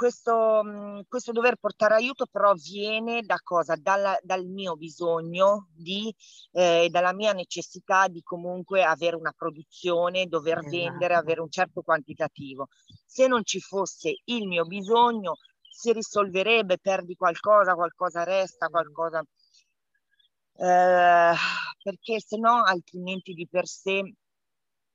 questo, 0.00 0.62
mm, 0.64 1.00
questo, 1.08 1.30
dover 1.30 1.56
portare 1.56 1.92
aiuto 1.94 2.24
però 2.24 2.54
viene 2.54 3.20
da 3.20 3.38
cosa? 3.42 3.76
Dalla, 3.76 4.18
dal 4.22 4.46
mio 4.46 4.74
bisogno 4.74 5.68
di, 5.74 6.10
eh, 6.52 6.88
dalla 6.90 7.12
mia 7.12 7.34
necessità 7.34 8.08
di 8.08 8.22
comunque 8.22 8.82
avere 8.82 9.16
una 9.16 9.34
produzione, 9.36 10.24
dover 10.24 10.60
esatto. 10.60 10.74
vendere, 10.74 11.14
avere 11.14 11.42
un 11.42 11.50
certo 11.50 11.82
quantitativo. 11.82 12.68
Se 13.04 13.26
non 13.26 13.44
ci 13.44 13.60
fosse 13.60 14.22
il 14.24 14.46
mio 14.46 14.64
bisogno, 14.64 15.36
si 15.68 15.92
risolverebbe, 15.92 16.78
perdi 16.78 17.14
qualcosa, 17.14 17.74
qualcosa 17.74 18.24
resta, 18.24 18.68
qualcosa... 18.68 19.22
Eh, 20.54 21.34
perché 21.82 22.20
se 22.20 22.38
no 22.38 22.62
altrimenti 22.62 23.34
di 23.34 23.46
per 23.46 23.66
sé 23.66 24.00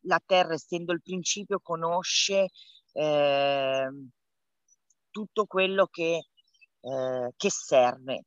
la 0.08 0.20
terra 0.26 0.54
essendo 0.54 0.94
il 0.94 1.02
principio 1.04 1.60
conosce 1.62 2.50
eh, 2.94 3.88
tutto 5.16 5.46
quello 5.46 5.88
che, 5.88 6.26
eh, 6.82 7.32
che 7.38 7.50
serve 7.50 8.26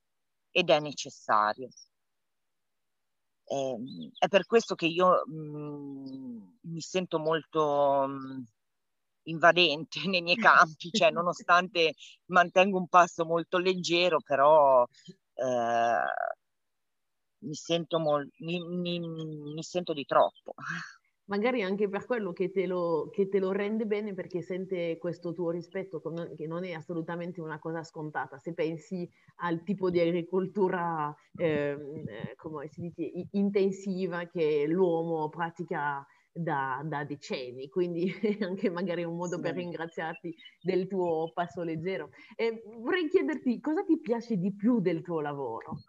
ed 0.51 0.71
è 0.71 0.81
necessario. 0.81 1.69
Eh, 3.45 3.77
è 4.19 4.29
per 4.29 4.47
questo 4.47 4.75
che 4.75 4.87
io 4.87 5.23
mh, 5.27 5.33
mm, 5.35 6.49
mi 6.63 6.81
sento 6.81 7.19
molto 7.19 8.07
mh, 8.09 8.13
mm, 8.13 8.43
invadente 9.25 10.01
nei 10.07 10.23
miei 10.23 10.37
campi, 10.37 10.89
cioè 11.05 11.11
nonostante 11.11 11.93
mantengo 12.27 12.79
un 12.79 12.89
passo 12.89 13.27
molto 13.27 13.59
leggero, 13.59 14.21
però 14.25 14.87
eh, 15.35 16.03
mi, 17.41 17.55
sento 17.55 17.99
mol- 17.99 18.31
mi, 18.39 18.61
mi, 18.61 18.99
mi 18.99 19.63
sento 19.63 19.93
di 19.93 20.07
troppo 20.07 20.55
magari 21.29 21.63
anche 21.63 21.89
per 21.89 22.05
quello 22.07 22.33
che 22.33 22.51
te, 22.51 22.67
lo, 22.67 23.09
che 23.11 23.29
te 23.29 23.39
lo 23.39 23.53
rende 23.53 23.87
bene 23.87 24.15
perché 24.15 24.43
sente 24.43 24.99
questo 24.99 25.33
tuo 25.33 25.51
rispetto, 25.51 26.01
che 26.37 26.47
non 26.47 26.65
è 26.65 26.73
assolutamente 26.73 27.41
una 27.41 27.59
cosa 27.59 27.83
scontata. 27.85 28.39
Se 28.39 28.55
pensi 28.55 29.09
al 29.37 29.63
tipo 29.63 29.91
di 29.91 30.01
agricoltura, 30.01 31.15
ehm, 31.37 32.05
eh, 32.07 32.35
come 32.37 32.69
si 32.69 32.81
dice, 32.81 33.11
intensiva 33.33 34.27
che 34.27 34.67
l'uomo 34.67 35.29
pratica 35.29 36.05
da, 36.33 36.81
da, 36.85 37.05
decenni, 37.05 37.69
quindi 37.69 38.11
è 38.11 38.39
anche 38.45 38.71
magari 38.71 39.05
un 39.05 39.17
modo 39.17 39.37
sì. 39.37 39.43
per 39.43 39.55
ringraziarti 39.55 40.35
del 40.61 40.87
tuo 40.87 41.31
passo 41.35 41.63
leggero. 41.63 42.11
E 42.37 42.63
vorrei 42.79 43.09
chiederti 43.09 43.61
cosa 43.61 43.83
ti 43.83 43.99
piace 44.01 44.37
di 44.37 44.55
più 44.55 44.81
del 44.81 45.03
tuo 45.03 45.21
lavoro? 45.21 45.83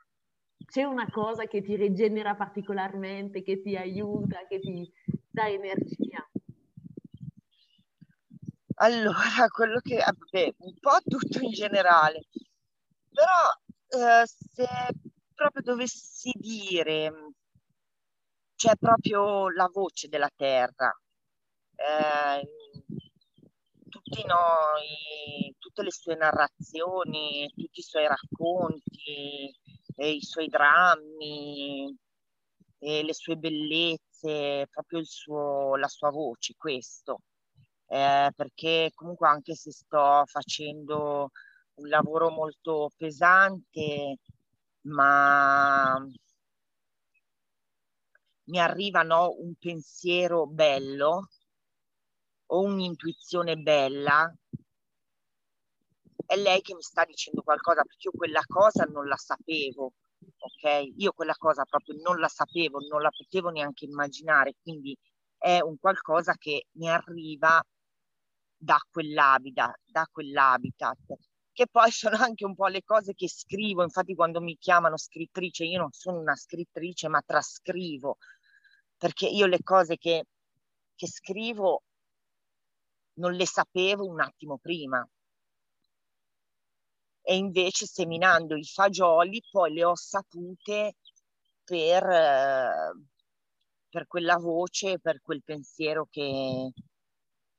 C'è 0.65 0.83
una 0.83 1.09
cosa 1.09 1.45
che 1.45 1.61
ti 1.61 1.75
rigenera 1.75 2.35
particolarmente, 2.35 3.41
che 3.41 3.61
ti 3.61 3.75
aiuta, 3.75 4.45
che 4.47 4.59
ti 4.59 4.91
dà 5.31 5.49
energia? 5.49 6.27
Allora, 8.81 9.19
quello 9.49 9.79
che 9.81 10.03
beh, 10.31 10.55
un 10.59 10.73
po' 10.79 10.99
tutto 11.03 11.39
in 11.39 11.51
generale, 11.51 12.27
però 13.11 14.21
eh, 14.21 14.25
se 14.25 14.67
proprio 15.33 15.61
dovessi 15.63 16.31
dire, 16.35 17.11
c'è 18.55 18.75
proprio 18.77 19.49
la 19.49 19.69
voce 19.71 20.07
della 20.07 20.29
terra, 20.35 20.91
eh, 21.75 22.41
tutti 23.89 24.25
noi, 24.25 25.55
tutte 25.57 25.83
le 25.83 25.91
sue 25.91 26.15
narrazioni, 26.15 27.51
tutti 27.55 27.79
i 27.79 27.83
suoi 27.83 28.07
racconti, 28.07 29.53
i 29.97 30.21
suoi 30.21 30.47
drammi, 30.47 31.97
le 32.79 33.13
sue 33.13 33.35
bellezze, 33.35 34.08
proprio 34.69 35.03
suo, 35.03 35.75
la 35.75 35.87
sua 35.87 36.09
voce, 36.09 36.55
questo. 36.57 37.21
Eh, 37.87 38.31
perché 38.35 38.91
comunque 38.93 39.27
anche 39.27 39.55
se 39.55 39.71
sto 39.71 40.23
facendo 40.25 41.31
un 41.75 41.87
lavoro 41.89 42.29
molto 42.29 42.91
pesante, 42.95 44.17
ma 44.81 45.97
mi 48.43 48.59
arriva 48.59 49.01
no, 49.03 49.35
un 49.37 49.53
pensiero 49.55 50.45
bello 50.47 51.29
o 52.47 52.61
un'intuizione 52.61 53.55
bella, 53.57 54.31
è 56.25 56.35
lei 56.35 56.61
che 56.61 56.75
mi 56.75 56.81
sta 56.81 57.05
dicendo 57.05 57.41
qualcosa 57.41 57.83
perché 57.83 58.07
io 58.07 58.11
quella 58.11 58.43
cosa 58.45 58.83
non 58.83 59.07
la 59.07 59.17
sapevo 59.17 59.93
ok? 60.37 60.93
Io 60.97 61.11
quella 61.13 61.35
cosa 61.35 61.63
proprio 61.65 61.95
non 62.01 62.19
la 62.19 62.27
sapevo, 62.27 62.79
non 62.89 63.01
la 63.01 63.11
potevo 63.15 63.49
neanche 63.49 63.85
immaginare, 63.85 64.55
quindi 64.61 64.97
è 65.37 65.59
un 65.61 65.77
qualcosa 65.79 66.33
che 66.37 66.67
mi 66.73 66.89
arriva 66.89 67.61
da 68.57 68.77
quell'habitat, 68.91 69.79
da 69.85 70.07
quell'habitat, 70.11 70.97
che 71.53 71.67
poi 71.67 71.91
sono 71.91 72.17
anche 72.17 72.45
un 72.45 72.55
po' 72.55 72.67
le 72.67 72.83
cose 72.83 73.13
che 73.13 73.29
scrivo, 73.29 73.83
infatti 73.83 74.15
quando 74.15 74.41
mi 74.41 74.57
chiamano 74.57 74.97
scrittrice, 74.97 75.65
io 75.65 75.79
non 75.79 75.91
sono 75.91 76.19
una 76.19 76.35
scrittrice, 76.35 77.07
ma 77.07 77.21
trascrivo, 77.25 78.17
perché 78.97 79.27
io 79.27 79.45
le 79.45 79.61
cose 79.63 79.97
che, 79.97 80.25
che 80.95 81.07
scrivo 81.07 81.83
non 83.19 83.33
le 83.33 83.45
sapevo 83.45 84.05
un 84.05 84.19
attimo 84.21 84.57
prima. 84.57 85.07
E 87.29 87.35
invece 87.35 87.85
seminando 87.85 88.55
i 88.55 88.63
fagioli 88.63 89.39
poi 89.51 89.71
le 89.71 89.83
ho 89.83 89.95
sapute 89.95 90.95
per, 91.63 92.03
eh, 92.03 92.91
per 93.87 94.07
quella 94.07 94.37
voce, 94.37 94.97
per 94.97 95.21
quel 95.21 95.43
pensiero 95.43 96.07
che, 96.09 96.71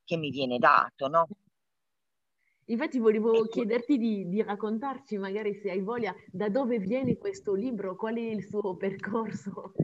che 0.03 0.17
mi 0.17 0.31
viene 0.31 0.59
dato, 0.59 1.07
no? 1.07 1.29
Infatti 2.65 2.99
volevo 2.99 3.33
ecco. 3.33 3.47
chiederti 3.47 3.97
di, 3.97 4.29
di, 4.29 4.43
raccontarci, 4.43 5.17
magari 5.19 5.55
se 5.55 5.71
hai 5.71 5.83
voglia, 5.83 6.13
da 6.33 6.49
dove 6.49 6.81
viene 6.81 7.17
questo 7.17 7.55
libro, 7.55 7.95
qual 7.95 8.17
è 8.17 8.29
il 8.29 8.43
suo 8.43 8.75
percorso? 8.75 9.75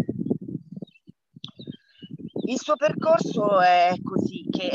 Il 2.48 2.58
suo 2.58 2.74
percorso 2.74 3.60
è 3.60 3.92
così 4.02 4.48
che 4.50 4.72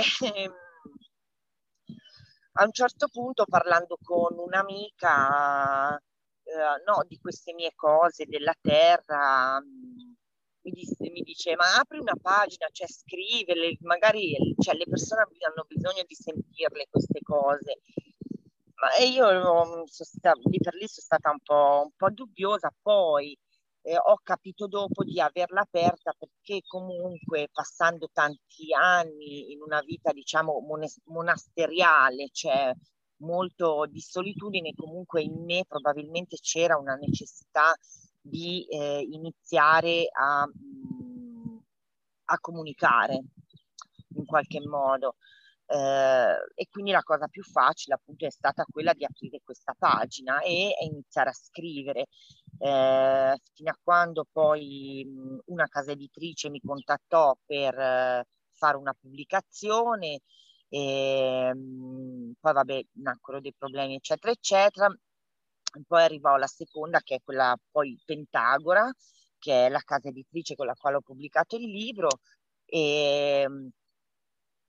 a 2.53 2.65
un 2.65 2.71
certo 2.71 3.07
punto 3.07 3.45
parlando 3.45 3.97
con 4.03 4.37
un'amica 4.37 5.95
eh, 6.43 6.83
no, 6.85 7.05
di 7.07 7.17
queste 7.19 7.53
mie 7.53 7.71
cose, 7.75 8.25
della 8.25 8.55
terra, 8.59 9.59
mi, 9.61 10.71
dice, 10.71 10.95
mi 11.11 11.21
dice 11.21 11.55
ma 11.55 11.75
apri 11.75 11.99
una 11.99 12.15
pagina, 12.21 12.67
cioè 12.71 12.87
scrivele, 12.87 13.77
magari 13.81 14.35
cioè, 14.59 14.75
le 14.75 14.85
persone 14.89 15.21
hanno 15.21 15.65
bisogno 15.67 16.03
di 16.05 16.15
sentirle 16.15 16.87
queste 16.89 17.19
cose. 17.21 17.79
Ma 18.75 19.05
io 19.05 19.27
sono 19.29 19.85
stata, 19.85 20.39
lì 20.43 20.57
per 20.57 20.73
lì 20.73 20.87
sono 20.87 21.05
stata 21.05 21.29
un 21.29 21.39
po', 21.43 21.81
un 21.85 21.91
po 21.95 22.09
dubbiosa, 22.09 22.73
poi 22.81 23.37
eh, 23.83 23.97
ho 23.97 24.19
capito 24.23 24.67
dopo 24.67 25.03
di 25.03 25.19
averla 25.19 25.61
aperta 25.61 26.13
perché 26.17 26.61
comunque 26.67 27.49
passando 27.51 28.09
tanti 28.11 28.73
anni 28.73 29.51
in 29.51 29.61
una 29.61 29.81
vita 29.81 30.11
diciamo 30.11 30.63
monasteriale, 31.05 32.29
cioè 32.31 32.73
molto 33.21 33.85
di 33.87 33.99
solitudine, 33.99 34.73
comunque 34.75 35.21
in 35.21 35.43
me 35.43 35.65
probabilmente 35.67 36.37
c'era 36.37 36.77
una 36.77 36.95
necessità 36.95 37.73
di 38.19 38.65
eh, 38.69 39.01
iniziare 39.09 40.07
a, 40.11 40.45
mm, 40.45 41.57
a, 42.25 42.39
comunicare 42.39 43.21
in 44.15 44.25
qualche 44.25 44.59
modo. 44.61 45.15
Eh, 45.71 46.35
e 46.55 46.67
quindi 46.69 46.91
la 46.91 47.01
cosa 47.01 47.27
più 47.27 47.43
facile 47.43 47.95
appunto 47.95 48.25
è 48.25 48.29
stata 48.29 48.65
quella 48.69 48.93
di 48.93 49.05
aprire 49.05 49.39
questa 49.43 49.73
pagina 49.77 50.41
e, 50.41 50.69
e 50.69 50.85
iniziare 50.85 51.29
a 51.29 51.33
scrivere. 51.33 52.07
Eh, 52.57 53.37
fino 53.53 53.69
a 53.71 53.77
quando 53.81 54.25
poi 54.31 55.05
mh, 55.05 55.39
una 55.45 55.67
casa 55.67 55.91
editrice 55.91 56.49
mi 56.49 56.59
contattò 56.59 57.35
per 57.45 57.77
eh, 57.79 58.25
fare 58.51 58.77
una 58.77 58.93
pubblicazione 58.99 60.19
e 60.69 61.53
mh, 61.53 62.33
poi 62.39 62.53
vabbè 62.53 62.81
nacquero 62.93 63.39
dei 63.41 63.53
problemi 63.57 63.95
eccetera 63.95 64.31
eccetera 64.31 64.93
poi 65.87 66.01
arrivò 66.03 66.35
la 66.37 66.47
seconda 66.47 66.99
che 66.99 67.15
è 67.15 67.21
quella 67.23 67.55
poi 67.71 67.97
Pentagora, 68.03 68.91
che 69.39 69.67
è 69.67 69.69
la 69.69 69.79
casa 69.79 70.09
editrice 70.09 70.55
con 70.55 70.65
la 70.65 70.75
quale 70.75 70.97
ho 70.97 71.01
pubblicato 71.01 71.55
il 71.55 71.69
libro. 71.69 72.09
E 72.65 73.47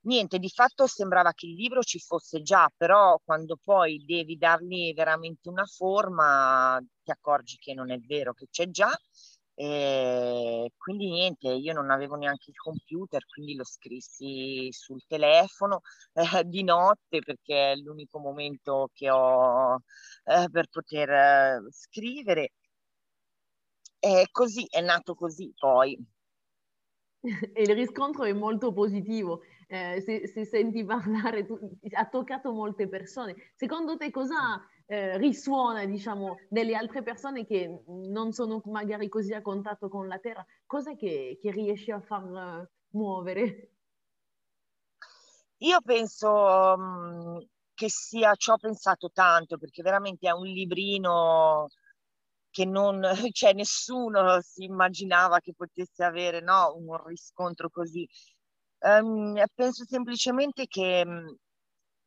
niente, 0.02 0.38
di 0.38 0.49
fatto 0.49 0.87
sembrava 0.87 1.32
che 1.32 1.47
il 1.47 1.54
libro 1.54 1.82
ci 1.82 1.99
fosse 1.99 2.42
già, 2.42 2.70
però 2.77 3.18
quando 3.24 3.59
poi 3.62 4.05
devi 4.05 4.37
dargli 4.37 4.92
veramente 4.94 5.48
una 5.48 5.64
forma 5.64 6.81
ti 7.03 7.11
accorgi 7.11 7.57
che 7.59 7.74
non 7.74 7.90
è 7.90 7.98
vero 7.98 8.33
che 8.35 8.46
c'è 8.50 8.68
già 8.70 8.90
e 9.55 10.72
quindi 10.77 11.11
niente, 11.11 11.48
io 11.48 11.72
non 11.74 11.90
avevo 11.90 12.16
neanche 12.16 12.50
il 12.50 12.57
computer, 12.57 13.24
quindi 13.27 13.55
lo 13.55 13.64
scrissi 13.64 14.68
sul 14.72 15.03
telefono 15.07 15.83
eh, 16.40 16.44
di 16.44 16.62
notte 16.64 17.18
perché 17.20 17.72
è 17.72 17.77
l'unico 17.77 18.18
momento 18.18 18.88
che 18.92 19.11
ho 19.11 19.77
eh, 20.24 20.48
per 20.50 20.68
poter 20.68 21.11
eh, 21.11 21.61
scrivere. 21.70 22.53
E 24.00 24.29
così 24.31 24.66
è 24.68 24.81
nato 24.81 25.14
così 25.14 25.53
poi. 25.59 25.96
E 27.55 27.62
il 27.62 27.74
riscontro 27.74 28.24
è 28.24 28.33
molto 28.33 28.72
positivo, 28.72 29.42
eh, 29.72 30.02
se, 30.02 30.26
se, 30.26 30.44
senti 30.44 30.85
parlare, 30.85 31.46
tu, 31.46 31.58
ha 31.92 32.06
toccato 32.06 32.52
molte 32.52 32.88
persone. 32.88 33.35
Secondo 33.54 33.96
te 33.96 34.11
cosa 34.11 34.62
eh, 34.85 35.16
risuona, 35.16 35.87
diciamo, 35.87 36.37
delle 36.50 36.74
altre 36.74 37.02
persone 37.02 37.46
che 37.46 37.82
non 37.87 38.32
sono 38.32 38.61
magari 38.66 39.08
così 39.08 39.32
a 39.32 39.40
contatto 39.40 39.88
con 39.88 40.08
la 40.08 40.18
terra, 40.18 40.44
cosa 40.66 40.94
che, 40.94 41.38
che 41.40 41.50
riesce 41.50 41.90
a 41.92 42.00
far 42.00 42.24
uh, 42.24 42.68
muovere? 42.98 43.70
Io 45.58 45.80
penso 45.80 46.30
um, 46.30 47.46
che 47.72 47.88
sia, 47.88 48.35
ci 48.35 48.50
ho 48.50 48.56
pensato 48.58 49.11
tanto 49.11 49.56
perché 49.56 49.80
veramente 49.80 50.28
è 50.28 50.32
un 50.32 50.44
librino 50.44 51.68
che 52.52 52.66
non, 52.66 53.02
cioè 53.32 53.54
nessuno 53.54 54.40
si 54.42 54.64
immaginava 54.64 55.40
che 55.40 55.54
potesse 55.54 56.04
avere 56.04 56.40
no, 56.40 56.74
un 56.76 57.02
riscontro 57.06 57.70
così. 57.70 58.06
Um, 58.85 59.40
penso 59.55 59.85
semplicemente 59.85 60.66
che 60.66 61.05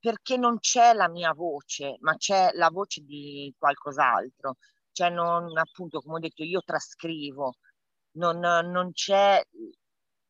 perché 0.05 0.37
non 0.37 0.59
c'è 0.59 0.93
la 0.93 1.09
mia 1.09 1.33
voce, 1.33 1.97
ma 2.01 2.15
c'è 2.15 2.51
la 2.53 2.69
voce 2.69 3.01
di 3.01 3.51
qualcos'altro. 3.57 4.57
Cioè 4.91 5.09
non, 5.09 5.57
appunto, 5.57 5.99
come 6.01 6.17
ho 6.17 6.19
detto, 6.19 6.43
io 6.43 6.61
trascrivo, 6.63 7.55
non, 8.17 8.39
non 8.39 8.91
c'è 8.91 9.41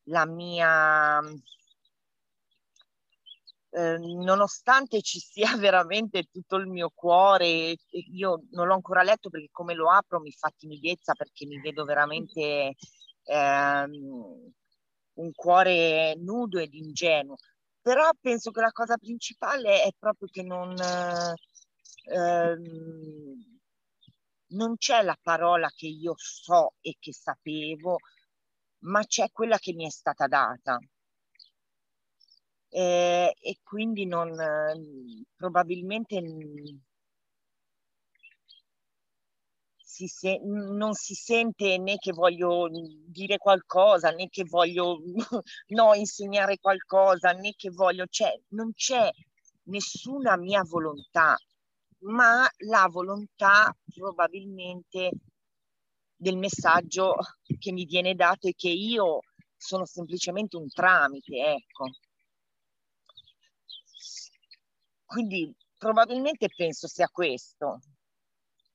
la 0.03 0.25
mia... 0.25 1.19
Eh, 3.71 3.97
nonostante 3.97 5.01
ci 5.01 5.19
sia 5.19 5.55
veramente 5.60 6.23
tutto 6.31 6.55
il 6.55 6.67
mio 6.67 6.89
cuore, 6.93 7.75
io 7.89 8.43
non 8.51 8.67
l'ho 8.67 8.73
ancora 8.73 9.03
letto 9.03 9.29
perché 9.29 9.49
come 9.51 9.73
lo 9.73 9.91
apro 9.91 10.21
mi 10.21 10.31
fa 10.31 10.49
timidezza 10.55 11.13
perché 11.13 11.45
mi 11.45 11.60
vedo 11.60 11.84
veramente 11.84 12.75
eh, 13.23 13.88
un 15.15 15.32
cuore 15.34 16.15
nudo 16.15 16.60
ed 16.60 16.73
ingenuo 16.73 17.36
però 17.86 18.10
penso 18.19 18.49
che 18.49 18.62
la 18.62 18.71
cosa 18.71 18.97
principale 18.97 19.84
è 19.84 19.91
proprio 19.99 20.28
che 20.32 20.41
non, 20.41 20.75
ehm, 22.06 23.60
non 24.47 24.75
c'è 24.78 25.04
la 25.04 25.15
parola 25.21 25.69
che 25.69 25.86
io 25.86 26.15
so 26.17 26.73
e 26.82 26.95
che 26.99 27.13
sapevo, 27.13 27.97
ma 28.86 29.04
c'è 29.06 29.30
quella 29.32 29.60
che 29.60 29.73
mi 29.73 29.86
è 29.86 29.91
stata 29.91 30.25
data. 30.25 30.80
Eh, 32.69 33.36
e 33.39 33.60
quindi 33.62 34.08
non, 34.08 34.36
probabilmente 35.36 36.19
si 39.95 40.08
se- 40.08 40.39
non 40.43 40.93
si 40.93 41.13
sente 41.13 41.77
né 41.77 41.95
che 41.97 42.12
voglio 42.12 42.67
dire 43.08 43.38
qualcosa, 43.38 44.10
né 44.12 44.27
che 44.29 44.43
voglio 44.43 44.99
no, 45.69 45.93
insegnare 45.93 46.58
qualcosa, 46.60 47.31
né 47.31 47.53
che 47.55 47.69
voglio, 47.69 48.05
cioè 48.10 48.38
non 48.49 48.73
c'è 48.73 49.10
nessuna 49.63 50.36
mia 50.38 50.63
volontà, 50.63 51.38
ma 51.99 52.45
la 52.67 52.88
volontà 52.91 53.73
probabilmente 53.93 55.12
del 56.17 56.38
messaggio 56.38 57.15
che 57.58 57.71
mi 57.71 57.86
viene 57.86 58.15
dato 58.15 58.47
e 58.47 58.53
che 58.55 58.69
io 58.69 59.19
sono 59.55 59.86
semplicemente 59.86 60.58
un 60.58 60.67
tramite, 60.67 61.36
ecco. 61.38 61.89
Quindi 65.05 65.55
probabilmente 65.77 66.47
penso 66.53 66.88
sia 66.88 67.08
questo 67.08 67.79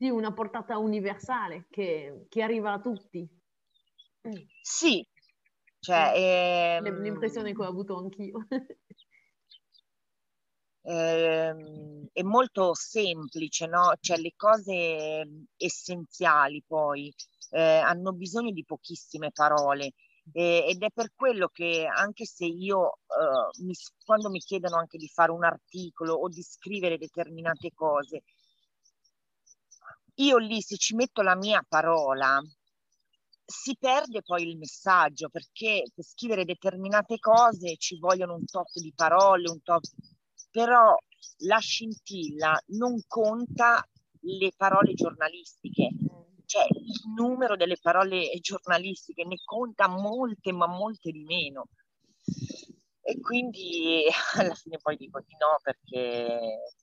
di 0.00 0.08
una 0.08 0.32
portata 0.32 0.78
universale 0.78 1.66
che, 1.68 2.24
che 2.30 2.40
arriva 2.40 2.72
a 2.72 2.80
tutti. 2.80 3.28
Sì, 4.62 5.06
cioè, 5.78 6.78
ehm, 6.82 7.02
l'impressione 7.02 7.52
che 7.52 7.60
ho 7.60 7.66
avuto 7.66 7.98
anch'io. 7.98 8.46
ehm, 10.84 12.08
è 12.14 12.22
molto 12.22 12.72
semplice, 12.72 13.66
no? 13.66 13.92
Cioè 14.00 14.16
le 14.16 14.32
cose 14.36 15.46
essenziali 15.58 16.64
poi 16.66 17.12
eh, 17.50 17.60
hanno 17.60 18.14
bisogno 18.14 18.52
di 18.52 18.64
pochissime 18.64 19.30
parole 19.32 19.92
eh, 20.32 20.64
ed 20.66 20.82
è 20.82 20.88
per 20.94 21.12
quello 21.14 21.48
che 21.48 21.84
anche 21.84 22.24
se 22.24 22.46
io 22.46 22.92
eh, 22.92 23.64
mi, 23.64 23.74
quando 24.02 24.30
mi 24.30 24.38
chiedono 24.38 24.76
anche 24.76 24.96
di 24.96 25.08
fare 25.08 25.30
un 25.30 25.44
articolo 25.44 26.14
o 26.14 26.28
di 26.30 26.42
scrivere 26.42 26.96
determinate 26.96 27.72
cose, 27.74 28.22
io 30.20 30.36
lì 30.36 30.60
se 30.60 30.76
ci 30.76 30.94
metto 30.94 31.22
la 31.22 31.36
mia 31.36 31.64
parola, 31.66 32.40
si 33.44 33.76
perde 33.78 34.22
poi 34.22 34.48
il 34.48 34.58
messaggio 34.58 35.28
perché 35.28 35.84
per 35.94 36.04
scrivere 36.04 36.44
determinate 36.44 37.18
cose 37.18 37.76
ci 37.76 37.98
vogliono 37.98 38.34
un 38.34 38.44
tot 38.44 38.78
di 38.80 38.92
parole, 38.94 39.50
un 39.50 39.62
tot, 39.62 39.88
però 40.50 40.96
la 41.44 41.58
scintilla 41.58 42.60
non 42.68 43.00
conta 43.06 43.84
le 44.20 44.52
parole 44.56 44.94
giornalistiche, 44.94 45.88
cioè 46.44 46.64
il 46.68 47.12
numero 47.14 47.56
delle 47.56 47.78
parole 47.80 48.28
giornalistiche 48.40 49.24
ne 49.24 49.36
conta 49.44 49.88
molte, 49.88 50.52
ma 50.52 50.66
molte 50.66 51.10
di 51.10 51.24
meno. 51.24 51.68
E 53.02 53.18
quindi 53.20 54.04
alla 54.36 54.54
fine 54.54 54.76
poi 54.78 54.96
dico 54.96 55.20
di 55.20 55.34
no 55.38 55.58
perché 55.62 56.74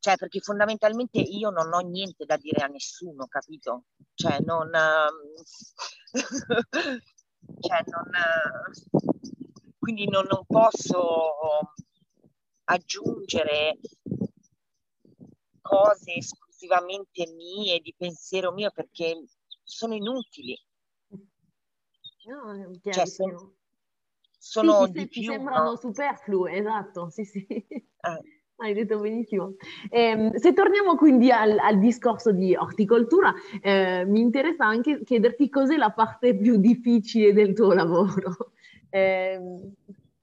cioè 0.00 0.16
perché 0.16 0.40
fondamentalmente 0.40 1.18
io 1.20 1.50
non 1.50 1.72
ho 1.72 1.80
niente 1.80 2.24
da 2.24 2.36
dire 2.38 2.64
a 2.64 2.68
nessuno, 2.68 3.26
capito? 3.26 3.84
Cioè 4.14 4.40
non, 4.40 4.70
cioè 7.60 7.82
non 7.84 8.10
quindi 9.78 10.08
non, 10.08 10.26
non 10.28 10.44
posso 10.46 11.74
aggiungere 12.64 13.78
cose 15.60 16.14
esclusivamente 16.14 17.30
mie, 17.32 17.80
di 17.80 17.94
pensiero 17.96 18.52
mio, 18.52 18.70
perché 18.70 19.22
sono 19.62 19.94
inutili. 19.94 20.58
No, 22.24 22.70
cioè, 22.90 23.06
sono, 23.06 23.56
sono 24.38 24.86
sì, 24.86 24.92
di 24.92 25.00
sì, 25.00 25.08
più, 25.08 25.32
sembrano 25.32 25.70
no? 25.70 25.76
superflue, 25.76 26.52
esatto, 26.52 27.10
sì, 27.10 27.24
sì. 27.24 27.46
Eh. 27.46 28.39
Hai 28.60 28.74
detto 28.74 28.98
benissimo. 29.00 29.54
Eh, 29.88 30.32
se 30.34 30.52
torniamo 30.52 30.94
quindi 30.94 31.30
al, 31.30 31.58
al 31.58 31.78
discorso 31.78 32.30
di 32.30 32.54
orticoltura, 32.54 33.32
eh, 33.62 34.04
mi 34.04 34.20
interessa 34.20 34.66
anche 34.66 35.02
chiederti 35.02 35.48
cos'è 35.48 35.76
la 35.76 35.92
parte 35.92 36.36
più 36.36 36.58
difficile 36.58 37.32
del 37.32 37.54
tuo 37.54 37.72
lavoro. 37.72 38.52
Eh, 38.90 39.40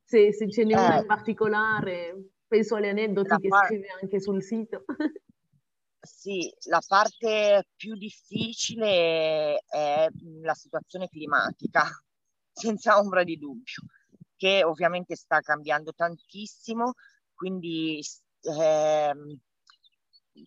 se, 0.04 0.34
se, 0.34 0.50
ce 0.52 0.66
n'è 0.66 0.74
una 0.74 0.98
Eh. 0.98 1.00
in 1.00 1.06
particolare, 1.08 2.30
penso 2.48 2.76
agli 2.76 2.86
aneddoti 2.86 3.36
che 3.38 3.48
par- 3.48 3.66
scrivi 3.66 3.88
anche 4.00 4.22
sul 4.22 4.44
sito. 4.44 4.86
Sì, 6.00 6.54
la 6.68 6.82
parte 6.88 7.66
più 7.76 7.96
difficile 7.96 9.64
è 9.68 10.08
la 10.42 10.54
situazione 10.54 11.08
climatica, 11.08 11.86
senza 12.54 13.00
ombra 13.00 13.24
di 13.24 13.36
dubbio, 13.40 13.82
che 14.36 14.64
ovviamente 14.64 15.16
sta 15.16 15.40
cambiando 15.42 15.92
tantissimo, 15.92 16.94
quindi 17.34 18.00
ehm, 18.42 19.40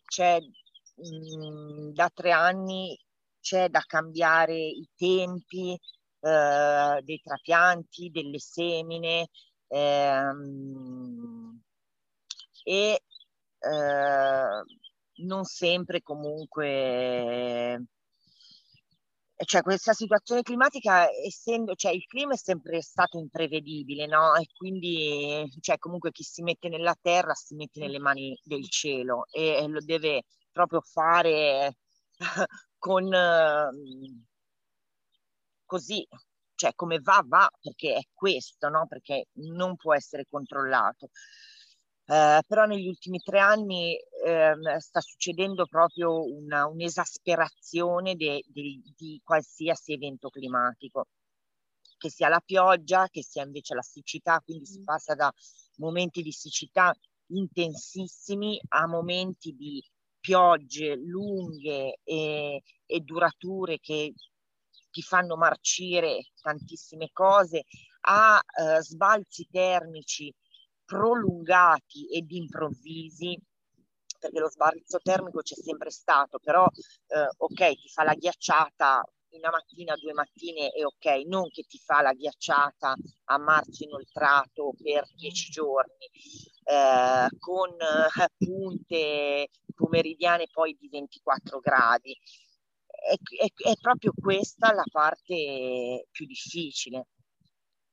c'è 0.07 0.39
mh, 0.41 1.93
da 1.93 2.11
tre 2.15 2.31
anni 2.33 2.99
c'è 3.41 3.69
da 3.69 3.83
cambiare 3.87 4.55
i 4.57 4.89
tempi 4.97 5.79
eh, 6.21 7.01
dei 7.03 7.21
trapianti, 7.23 8.11
delle 8.11 8.39
semine 8.39 9.29
ehm, 9.69 11.61
e 12.65 13.03
eh, 13.59 14.63
non 15.23 15.45
sempre 15.45 16.03
comunque 16.03 17.85
cioè 19.45 19.63
questa 19.63 19.93
situazione 19.93 20.43
climatica 20.43 21.09
essendo 21.11 21.75
cioè 21.75 21.93
il 21.93 22.05
clima 22.07 22.35
è 22.35 22.37
sempre 22.37 22.83
stato 22.83 23.19
imprevedibile 23.19 24.07
no? 24.07 24.35
E 24.37 24.47
quindi 24.55 25.47
cioè 25.61 25.79
comunque 25.79 26.11
chi 26.13 26.23
si 26.23 26.43
mette 26.43 26.69
nella 26.69 26.97
terra 27.01 27.35
si 27.35 27.55
mette 27.55 27.81
nelle 27.81 27.99
mani 27.99 28.39
del 28.45 28.69
cielo 28.69 29.27
e 29.31 29.67
lo 29.67 29.81
deve 29.81 30.25
proprio 30.53 30.81
fare 30.81 31.77
con 32.79 33.13
eh, 33.13 33.69
così 35.65 36.07
cioè 36.55 36.75
come 36.75 36.99
va 37.01 37.23
va 37.27 37.51
perché 37.61 37.95
è 37.95 38.03
questo 38.13 38.69
no? 38.69 38.87
Perché 38.87 39.29
non 39.35 39.77
può 39.77 39.95
essere 39.95 40.27
controllato 40.29 41.11
eh, 42.11 42.43
però 42.45 42.65
negli 42.65 42.89
ultimi 42.89 43.21
tre 43.21 43.39
anni 43.39 43.97
eh, 43.97 44.57
sta 44.81 45.01
succedendo 45.01 45.65
proprio 45.67 46.25
una, 46.25 46.67
un'esasperazione 46.67 48.17
de, 48.17 48.43
de, 48.49 48.83
di 48.97 49.21
qualsiasi 49.23 49.93
evento 49.93 50.29
climatico, 50.29 51.07
che 51.97 52.11
sia 52.11 52.29
la 52.29 52.43
pioggia, 52.45 53.07
che 53.09 53.23
sia 53.23 53.45
invece 53.45 53.75
la 53.75 53.83
siccità, 53.83 54.41
quindi 54.45 54.67
si 54.67 54.83
passa 54.83 55.15
da 55.15 55.33
momenti 55.77 56.23
di 56.23 56.33
siccità 56.33 56.93
intensissimi 57.29 58.61
a 58.71 58.89
momenti 58.89 59.55
di 59.55 59.81
piogge 60.19 60.97
lunghe 60.97 62.01
e, 62.03 62.63
e 62.87 63.01
durature 63.01 63.79
che 63.79 64.13
ti 64.91 65.03
fanno 65.03 65.37
marcire 65.37 66.33
tantissime 66.41 67.11
cose, 67.13 67.67
a 68.01 68.41
eh, 68.41 68.83
sbalzi 68.83 69.47
termici 69.49 70.35
prolungati 70.91 72.09
ed 72.09 72.33
improvvisi, 72.33 73.41
perché 74.19 74.41
lo 74.41 74.51
sbalzo 74.51 74.99
termico 74.99 75.41
c'è 75.41 75.55
sempre 75.55 75.89
stato, 75.91 76.41
però 76.41 76.67
eh, 76.67 77.29
ok, 77.37 77.81
ti 77.81 77.89
fa 77.89 78.03
la 78.03 78.15
ghiacciata 78.15 79.01
una 79.31 79.51
mattina, 79.51 79.95
due 79.95 80.13
mattine 80.13 80.73
e 80.73 80.85
ok, 80.85 81.27
non 81.27 81.49
che 81.51 81.63
ti 81.63 81.79
fa 81.79 82.03
la 82.03 82.13
ghiacciata 82.13 82.97
a 83.27 83.39
marzo 83.39 83.85
inoltrato 83.85 84.73
per 84.83 85.07
dieci 85.15 85.53
giorni, 85.53 86.11
eh, 86.65 87.29
con 87.39 87.71
eh, 87.71 88.29
punte 88.37 89.49
pomeridiane 89.73 90.49
poi 90.51 90.77
di 90.77 90.89
24 90.89 91.61
gradi. 91.61 92.13
È, 92.85 93.15
è, 93.15 93.71
è 93.71 93.77
proprio 93.81 94.13
questa 94.21 94.73
la 94.75 94.85
parte 94.91 96.09
più 96.11 96.27
difficile 96.27 97.07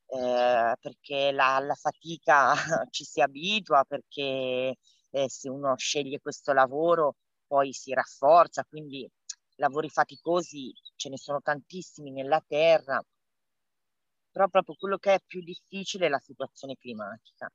eh, 0.08 0.76
perché 0.80 1.32
la, 1.32 1.60
la, 1.60 1.76
fatica 1.76 2.54
ci 2.92 3.04
si 3.04 3.22
abitua, 3.22 3.84
perché 3.86 4.76
eh, 5.12 5.30
se 5.30 5.50
uno 5.50 5.76
sceglie 5.78 6.20
questo 6.20 6.54
lavoro 6.54 7.16
poi 7.46 7.74
si 7.74 7.94
rafforza, 7.94 8.66
quindi 8.68 9.10
lavori 9.56 9.90
faticosi 9.90 10.72
ce 10.96 11.10
ne 11.10 11.18
sono 11.18 11.42
tantissimi 11.42 12.12
nella 12.12 12.44
terra, 12.46 13.02
però 14.32 14.48
proprio 14.50 14.76
quello 14.76 14.98
che 14.98 15.16
è 15.16 15.20
più 15.26 15.42
difficile 15.42 16.06
è 16.06 16.10
la 16.10 16.20
situazione 16.20 16.76
climatica. 16.78 17.50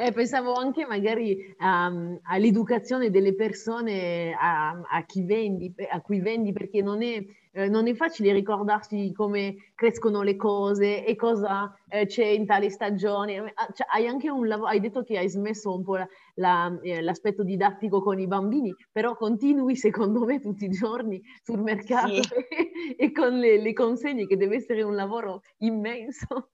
Eh, 0.00 0.12
pensavo 0.12 0.52
anche 0.52 0.86
magari 0.86 1.56
um, 1.58 2.20
all'educazione 2.22 3.10
delle 3.10 3.34
persone 3.34 4.32
a, 4.32 4.80
a, 4.80 5.04
chi 5.04 5.24
vendi, 5.24 5.74
a 5.90 6.00
cui 6.00 6.20
vendi, 6.20 6.52
perché 6.52 6.82
non 6.82 7.02
è, 7.02 7.20
eh, 7.58 7.68
non 7.68 7.88
è, 7.88 7.94
facile 7.94 8.32
ricordarsi 8.32 9.12
come 9.12 9.56
crescono 9.74 10.22
le 10.22 10.36
cose 10.36 11.04
e 11.04 11.16
cosa 11.16 11.76
eh, 11.88 12.06
c'è 12.06 12.26
in 12.26 12.46
tale 12.46 12.70
stagione. 12.70 13.52
Cioè, 13.74 13.86
hai 13.92 14.06
anche 14.06 14.30
un 14.30 14.46
lavoro, 14.46 14.68
hai 14.68 14.78
detto 14.78 15.02
che 15.02 15.18
hai 15.18 15.28
smesso 15.28 15.74
un 15.74 15.82
po' 15.82 15.96
la, 15.96 16.08
la, 16.34 16.78
eh, 16.82 17.02
l'aspetto 17.02 17.42
didattico 17.42 18.00
con 18.00 18.20
i 18.20 18.28
bambini, 18.28 18.72
però 18.92 19.16
continui 19.16 19.74
secondo 19.74 20.24
me 20.24 20.38
tutti 20.38 20.66
i 20.66 20.70
giorni 20.70 21.20
sul 21.42 21.60
mercato 21.60 22.22
Sì. 22.22 22.28
e, 22.30 22.70
e 22.96 23.12
con 23.12 23.36
le, 23.38 23.60
le 23.60 23.72
consegne, 23.72 24.26
che 24.26 24.36
deve 24.36 24.56
essere 24.56 24.82
un 24.82 24.94
lavoro 24.94 25.42
immenso. 25.58 26.50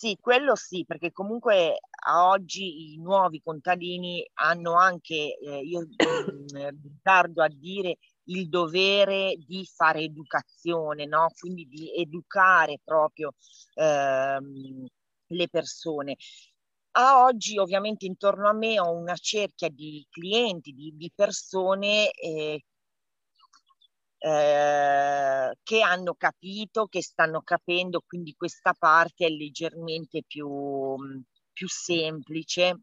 Sì, 0.00 0.16
quello 0.18 0.56
sì, 0.56 0.86
perché 0.86 1.12
comunque 1.12 1.78
a 2.06 2.26
oggi 2.28 2.94
i 2.94 2.98
nuovi 2.98 3.38
contadini 3.42 4.26
hanno 4.32 4.72
anche, 4.72 5.36
eh, 5.38 5.60
io 5.60 5.86
tardo 7.02 7.42
a 7.42 7.48
dire, 7.48 7.98
il 8.30 8.48
dovere 8.48 9.36
di 9.46 9.62
fare 9.66 10.00
educazione, 10.00 11.04
no? 11.04 11.26
quindi 11.38 11.66
di 11.68 11.94
educare 11.94 12.80
proprio 12.82 13.34
ehm, 13.74 14.86
le 15.26 15.48
persone. 15.50 16.16
A 16.92 17.22
oggi 17.24 17.58
ovviamente 17.58 18.06
intorno 18.06 18.48
a 18.48 18.54
me 18.54 18.80
ho 18.80 18.90
una 18.92 19.16
cerchia 19.16 19.68
di 19.68 20.06
clienti, 20.08 20.72
di, 20.72 20.96
di 20.96 21.12
persone 21.14 22.10
eh, 22.12 22.62
eh, 24.22 25.56
che 25.62 25.80
hanno 25.80 26.14
capito, 26.14 26.86
che 26.86 27.02
stanno 27.02 27.40
capendo, 27.42 28.02
quindi 28.06 28.34
questa 28.34 28.74
parte 28.78 29.26
è 29.26 29.30
leggermente 29.30 30.22
più, 30.26 30.96
più 31.52 31.68
semplice 31.68 32.80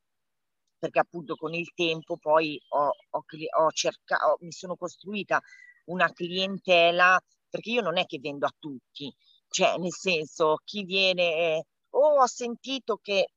perché 0.77 0.99
appunto 0.99 1.35
con 1.35 1.53
il 1.53 1.71
tempo 1.73 2.17
poi 2.17 2.59
ho, 2.69 2.91
ho, 3.09 3.23
ho 3.57 3.71
cercato, 3.71 4.37
mi 4.41 4.51
sono 4.51 4.75
costruita 4.75 5.41
una 5.85 6.11
clientela, 6.11 7.19
perché 7.49 7.71
io 7.71 7.81
non 7.81 7.97
è 7.97 8.05
che 8.05 8.19
vendo 8.19 8.45
a 8.45 8.53
tutti, 8.57 9.13
cioè 9.49 9.77
nel 9.77 9.93
senso 9.93 10.57
chi 10.63 10.83
viene, 10.83 11.65
oh 11.91 12.21
ho 12.21 12.27
sentito 12.27 12.99
che 13.01 13.29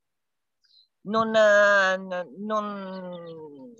non, 1.02 1.30
non 1.30 3.74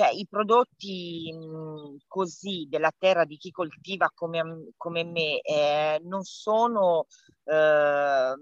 cioè 0.00 0.08
i 0.14 0.26
prodotti 0.26 1.30
mh, 1.30 2.06
così 2.08 2.66
della 2.70 2.90
terra 2.96 3.26
di 3.26 3.36
chi 3.36 3.50
coltiva 3.50 4.10
come, 4.14 4.70
come 4.78 5.04
me 5.04 5.40
eh, 5.40 6.00
non 6.04 6.22
sono, 6.22 7.04
eh, 7.44 8.32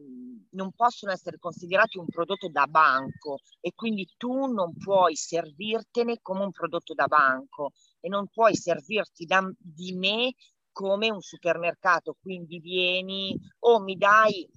non 0.50 0.72
possono 0.76 1.10
essere 1.10 1.40
considerati 1.40 1.98
un 1.98 2.06
prodotto 2.06 2.48
da 2.48 2.68
banco 2.68 3.40
e 3.60 3.72
quindi 3.74 4.08
tu 4.16 4.46
non 4.46 4.72
puoi 4.76 5.16
servirtene 5.16 6.20
come 6.22 6.44
un 6.44 6.52
prodotto 6.52 6.94
da 6.94 7.08
banco 7.08 7.72
e 7.98 8.08
non 8.08 8.28
puoi 8.28 8.54
servirti 8.54 9.24
da, 9.24 9.44
di 9.58 9.94
me 9.94 10.34
come 10.70 11.10
un 11.10 11.20
supermercato, 11.20 12.14
quindi 12.20 12.60
vieni 12.60 13.36
o 13.64 13.72
oh, 13.72 13.80
mi 13.80 13.96
dai, 13.96 14.48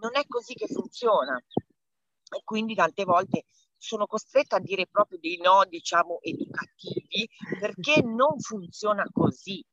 non 0.00 0.16
è 0.16 0.24
così 0.26 0.54
che 0.54 0.66
funziona. 0.66 1.36
E 1.36 2.40
quindi 2.42 2.74
tante 2.74 3.04
volte 3.04 3.44
sono 3.84 4.06
costretta 4.06 4.56
a 4.56 4.60
dire 4.60 4.86
proprio 4.86 5.18
dei 5.18 5.36
no, 5.38 5.64
diciamo, 5.68 6.18
educativi, 6.22 7.28
perché 7.60 8.02
non 8.02 8.38
funziona 8.40 9.04
così. 9.12 9.64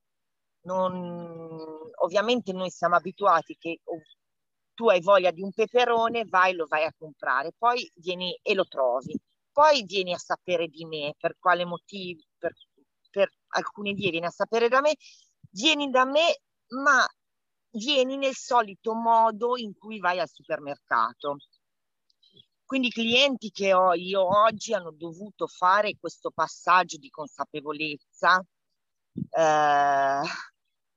Non, 0.64 0.94
ovviamente 2.04 2.54
noi 2.54 2.70
siamo 2.70 2.96
abituati 2.96 3.56
che 3.58 3.80
tu 4.74 4.90
hai 4.90 5.02
voglia 5.02 5.32
di 5.32 5.42
un 5.42 5.52
peperone, 5.52 6.26
vai, 6.26 6.54
lo 6.54 6.66
vai 6.68 6.84
a 6.84 6.94
comprare, 6.98 7.54
poi 7.58 7.90
vieni 7.96 8.38
e 8.44 8.54
lo 8.54 8.66
trovi, 8.66 9.18
poi 9.52 9.84
vieni 9.84 10.14
a 10.14 10.18
sapere 10.18 10.68
di 10.68 10.86
me, 10.86 11.16
per 11.18 11.36
quale 11.40 11.66
motivo, 11.66 12.22
per, 12.38 12.54
per 13.10 13.32
alcuni 13.50 13.94
die 13.94 14.12
vieni 14.12 14.26
a 14.28 14.32
sapere 14.32 14.70
da 14.70 14.82
me, 14.82 14.96
vieni 15.50 15.90
da 15.90 16.06
me, 16.06 16.42
ma 16.84 17.06
vieni 17.72 18.18
nel 18.18 18.36
solito 18.36 18.94
modo 18.94 19.58
in 19.58 19.78
cui 19.78 20.00
vai 20.00 20.20
al 20.20 20.30
supermercato. 20.30 21.38
Quindi 22.72 22.88
i 22.88 22.92
clienti 22.92 23.52
che 23.52 23.74
ho 23.74 23.94
io 23.96 24.26
oggi 24.26 24.74
hanno 24.74 24.92
dovuto 24.92 25.46
fare 25.46 25.98
questo 26.00 26.32
passaggio 26.32 26.96
di 26.96 27.10
consapevolezza 27.10 28.42
eh, 29.30 30.22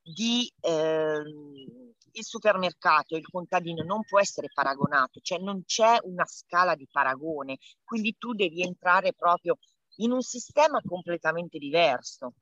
di 0.01 0.49
eh, 0.61 1.19
il 1.19 2.23
supermercato, 2.23 3.17
il 3.17 3.27
contadino 3.29 3.83
non 3.83 4.05
può 4.05 4.21
essere 4.21 4.47
paragonato, 4.53 5.19
cioè 5.19 5.39
non 5.39 5.65
c'è 5.65 5.97
una 6.03 6.25
scala 6.25 6.75
di 6.75 6.87
paragone, 6.89 7.57
quindi 7.83 8.15
tu 8.17 8.31
devi 8.31 8.61
entrare 8.61 9.11
proprio 9.11 9.57
in 9.97 10.11
un 10.11 10.21
sistema 10.21 10.79
completamente 10.81 11.57
diverso. 11.57 12.35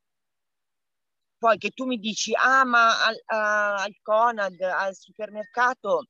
Poi 1.39 1.57
che 1.57 1.71
tu 1.71 1.87
mi 1.87 1.97
dici, 1.97 2.33
ah 2.35 2.65
ma 2.65 3.03
al, 3.03 3.19
al 3.25 3.95
Conad, 4.03 4.61
al 4.61 4.95
supermercato, 4.95 6.03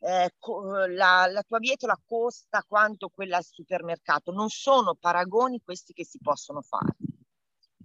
eh, 0.00 0.32
la, 0.88 1.26
la, 1.26 1.42
tua 1.42 1.58
bietola 1.58 1.98
costa 2.06 2.64
quanto 2.66 3.08
quella 3.08 3.38
al 3.38 3.44
supermercato. 3.44 4.32
Non 4.32 4.48
sono 4.48 4.94
paragoni 4.94 5.60
questi 5.62 5.92
che 5.92 6.04
si 6.04 6.18
possono 6.20 6.62
fare. 6.62 6.96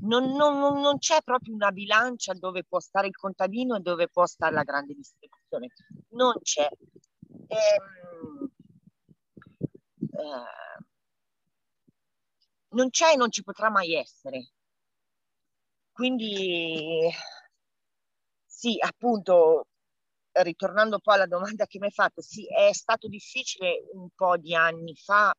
Non, 0.04 0.32
non, 0.36 0.82
non, 0.82 0.97
c'è 0.97 1.21
proprio 1.23 1.54
una 1.54 1.71
bilancia 1.71 2.34
dove 2.34 2.63
può 2.65 2.80
stare 2.80 3.08
il 3.08 3.15
contadino 3.15 3.76
e 3.78 3.80
dove 3.80 4.10
può 4.10 4.26
stare 4.26 4.54
la 4.54 4.63
grande 4.63 4.93
distribuzione. 4.93 5.69
Non 6.10 6.34
c'è. 6.41 6.67
Ehm, 7.47 8.52
eh, 10.12 10.84
non 12.69 12.89
c'è 12.89 13.13
e 13.13 13.15
non 13.15 13.32
ci 13.32 13.43
potrà 13.43 13.69
mai 13.69 13.93
essere. 13.95 14.52
Quindi 15.91 17.10
sì, 18.45 18.78
appunto, 18.80 19.67
ritornando 20.41 20.99
poi 20.99 21.15
alla 21.15 21.27
domanda 21.27 21.65
che 21.65 21.79
mi 21.79 21.85
hai 21.85 21.91
fatto, 21.91 22.21
sì, 22.21 22.45
è 22.47 22.73
stato 22.73 23.07
difficile 23.07 23.83
un 23.93 24.09
po' 24.15 24.37
di 24.37 24.55
anni 24.55 24.95
fa 24.95 25.33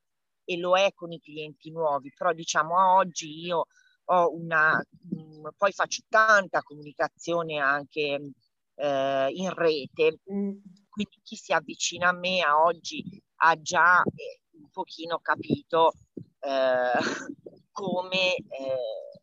e 0.45 0.57
lo 0.57 0.77
è 0.77 0.93
con 0.95 1.13
i 1.13 1.21
clienti 1.21 1.71
nuovi, 1.71 2.13
però 2.17 2.33
diciamo 2.33 2.95
oggi 2.97 3.45
io 3.45 3.67
ho 4.07 4.35
una, 4.35 4.77
mm, 5.15 5.47
poi 5.57 5.73
faccio 5.73 6.03
tanta 6.09 6.63
comunicazione 6.63 7.59
anche 7.59 8.33
eh, 8.75 9.29
in 9.31 9.53
rete, 9.55 10.19
mm. 10.33 10.51
quindi 10.89 11.21
chi 11.23 11.37
si 11.37 11.53
avvicina 11.53 12.11
a 12.11 12.13
me 12.13 12.41
a 12.41 12.63
oggi 12.63 13.03
ha 13.37 13.61
già 13.61 14.03
eh, 14.03 14.41
un 14.59 14.69
pochino 14.71 15.19
capito 15.21 15.95
eh, 16.41 16.93
come 17.73 18.35
eh, 18.37 19.21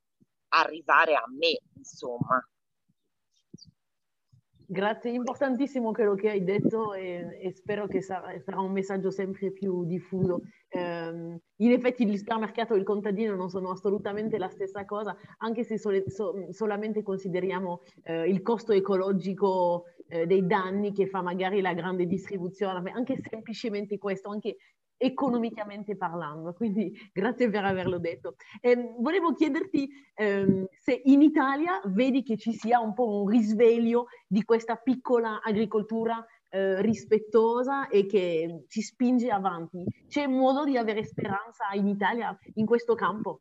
arrivare 0.49 1.15
a 1.15 1.23
me, 1.29 1.60
insomma. 1.75 2.43
Grazie, 4.71 5.12
importantissimo 5.12 5.91
quello 5.91 6.15
che 6.15 6.29
hai 6.29 6.45
detto 6.45 6.93
e, 6.93 7.39
e 7.41 7.51
spero 7.51 7.88
che 7.88 8.01
sarà, 8.01 8.39
sarà, 8.39 8.62
un 8.62 8.71
messaggio 8.71 9.12
sempre 9.12 9.51
più 9.51 9.84
diffuso. 9.84 10.43
Um, 10.69 11.38
in 11.57 11.71
effetti 11.73 12.03
il 12.03 12.17
supermercato 12.17 12.73
e 12.73 12.77
il 12.77 12.86
contadino 12.86 13.36
non 13.36 13.49
sono 13.49 13.71
assolutamente 13.71 14.38
la 14.38 14.47
stessa 14.47 14.86
cosa, 14.86 15.13
anche 15.39 15.65
se 15.65 15.77
sole, 15.77 16.10
so, 16.10 16.47
solamente 16.51 17.03
consideriamo 17.03 17.81
uh, 18.05 18.23
il 18.23 18.41
costo 18.41 18.71
ecologico 18.71 19.88
uh, 20.07 20.25
dei 20.25 20.45
danni 20.45 20.93
che 20.93 21.05
fa 21.05 21.21
magari 21.21 21.60
la 21.60 21.73
grande 21.73 22.05
distribuzione, 22.05 22.91
anche 22.93 23.17
semplicemente 23.29 23.97
questo, 23.97 24.29
anche 24.29 24.55
economicamente 25.02 25.98
parlando, 25.98 26.54
quindi 26.54 26.96
grazie 27.12 27.50
per 27.50 27.66
averlo 27.66 27.98
detto. 27.98 28.36
Eh, 28.62 28.94
volevo 29.00 29.34
chiederti 29.34 29.90
ehm, 30.14 30.68
se 30.80 31.02
in 31.06 31.24
Italia 31.24 31.82
vedi 31.86 32.22
che 32.22 32.38
ci 32.38 32.54
sia 32.54 32.80
un 32.80 32.94
po' 32.94 33.22
un 33.22 33.28
risveglio 33.28 34.06
di 34.28 34.44
questa 34.44 34.76
piccola 34.76 35.42
agricoltura 35.42 36.24
eh, 36.50 36.82
rispettosa 36.82 37.88
e 37.88 38.06
che 38.06 38.66
ci 38.68 38.82
spinge 38.82 39.30
avanti. 39.30 39.84
C'è 40.08 40.28
modo 40.28 40.66
di 40.66 40.78
avere 40.78 41.04
speranza 41.04 41.72
in 41.74 41.88
Italia 41.88 42.38
in 42.56 42.66
questo 42.68 42.94
campo? 42.94 43.40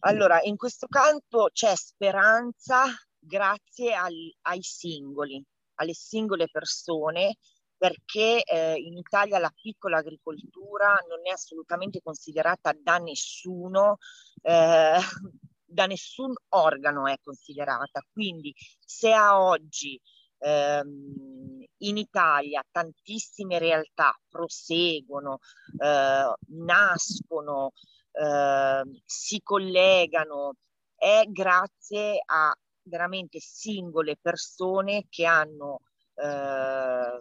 Allora, 0.00 0.40
in 0.42 0.56
questo 0.56 0.86
campo 0.88 1.48
c'è 1.52 1.76
speranza 1.76 2.84
grazie 3.18 3.94
al, 3.94 4.14
ai 4.42 4.62
singoli, 4.62 5.44
alle 5.74 5.92
singole 5.94 6.48
persone 6.50 7.36
perché 7.80 8.42
eh, 8.42 8.74
in 8.74 8.98
Italia 8.98 9.38
la 9.38 9.50
piccola 9.58 9.96
agricoltura 9.96 10.98
non 11.08 11.20
è 11.22 11.30
assolutamente 11.30 12.02
considerata 12.02 12.76
da 12.78 12.98
nessuno, 12.98 13.96
eh, 14.42 14.98
da 15.64 15.86
nessun 15.86 16.34
organo 16.50 17.06
è 17.06 17.16
considerata. 17.22 18.04
Quindi 18.12 18.54
se 18.84 19.14
a 19.14 19.40
oggi 19.40 19.98
ehm, 20.40 21.64
in 21.78 21.96
Italia 21.96 22.62
tantissime 22.70 23.58
realtà 23.58 24.14
proseguono, 24.28 25.38
eh, 25.78 26.34
nascono, 26.48 27.72
ehm, 28.12 29.00
si 29.06 29.40
collegano, 29.42 30.52
è 30.94 31.24
grazie 31.30 32.20
a 32.26 32.54
veramente 32.82 33.40
singole 33.40 34.18
persone 34.20 35.06
che 35.08 35.24
hanno 35.24 35.80
eh, 36.16 37.18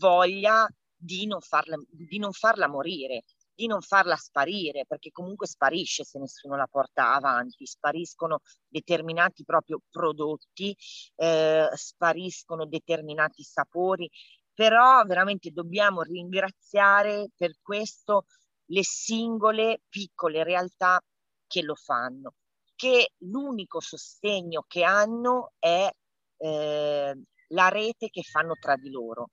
voglia 0.00 0.66
di 0.96 1.26
non, 1.26 1.40
farla, 1.40 1.76
di 1.88 2.18
non 2.18 2.32
farla 2.32 2.66
morire, 2.66 3.24
di 3.54 3.66
non 3.66 3.82
farla 3.82 4.16
sparire, 4.16 4.86
perché 4.86 5.10
comunque 5.10 5.46
sparisce 5.46 6.04
se 6.04 6.18
nessuno 6.18 6.56
la 6.56 6.66
porta 6.66 7.14
avanti, 7.14 7.66
spariscono 7.66 8.40
determinati 8.66 9.44
proprio 9.44 9.80
prodotti, 9.90 10.74
eh, 11.16 11.68
spariscono 11.74 12.66
determinati 12.66 13.42
sapori, 13.42 14.10
però 14.54 15.02
veramente 15.04 15.50
dobbiamo 15.50 16.02
ringraziare 16.02 17.28
per 17.36 17.52
questo 17.60 18.24
le 18.70 18.84
singole 18.84 19.82
piccole 19.88 20.42
realtà 20.42 21.00
che 21.46 21.62
lo 21.62 21.74
fanno, 21.74 22.34
che 22.74 23.12
l'unico 23.18 23.80
sostegno 23.80 24.64
che 24.66 24.84
hanno 24.84 25.52
è 25.58 25.90
eh, 26.38 27.22
la 27.48 27.68
rete 27.68 28.08
che 28.08 28.22
fanno 28.22 28.54
tra 28.58 28.76
di 28.76 28.90
loro 28.90 29.30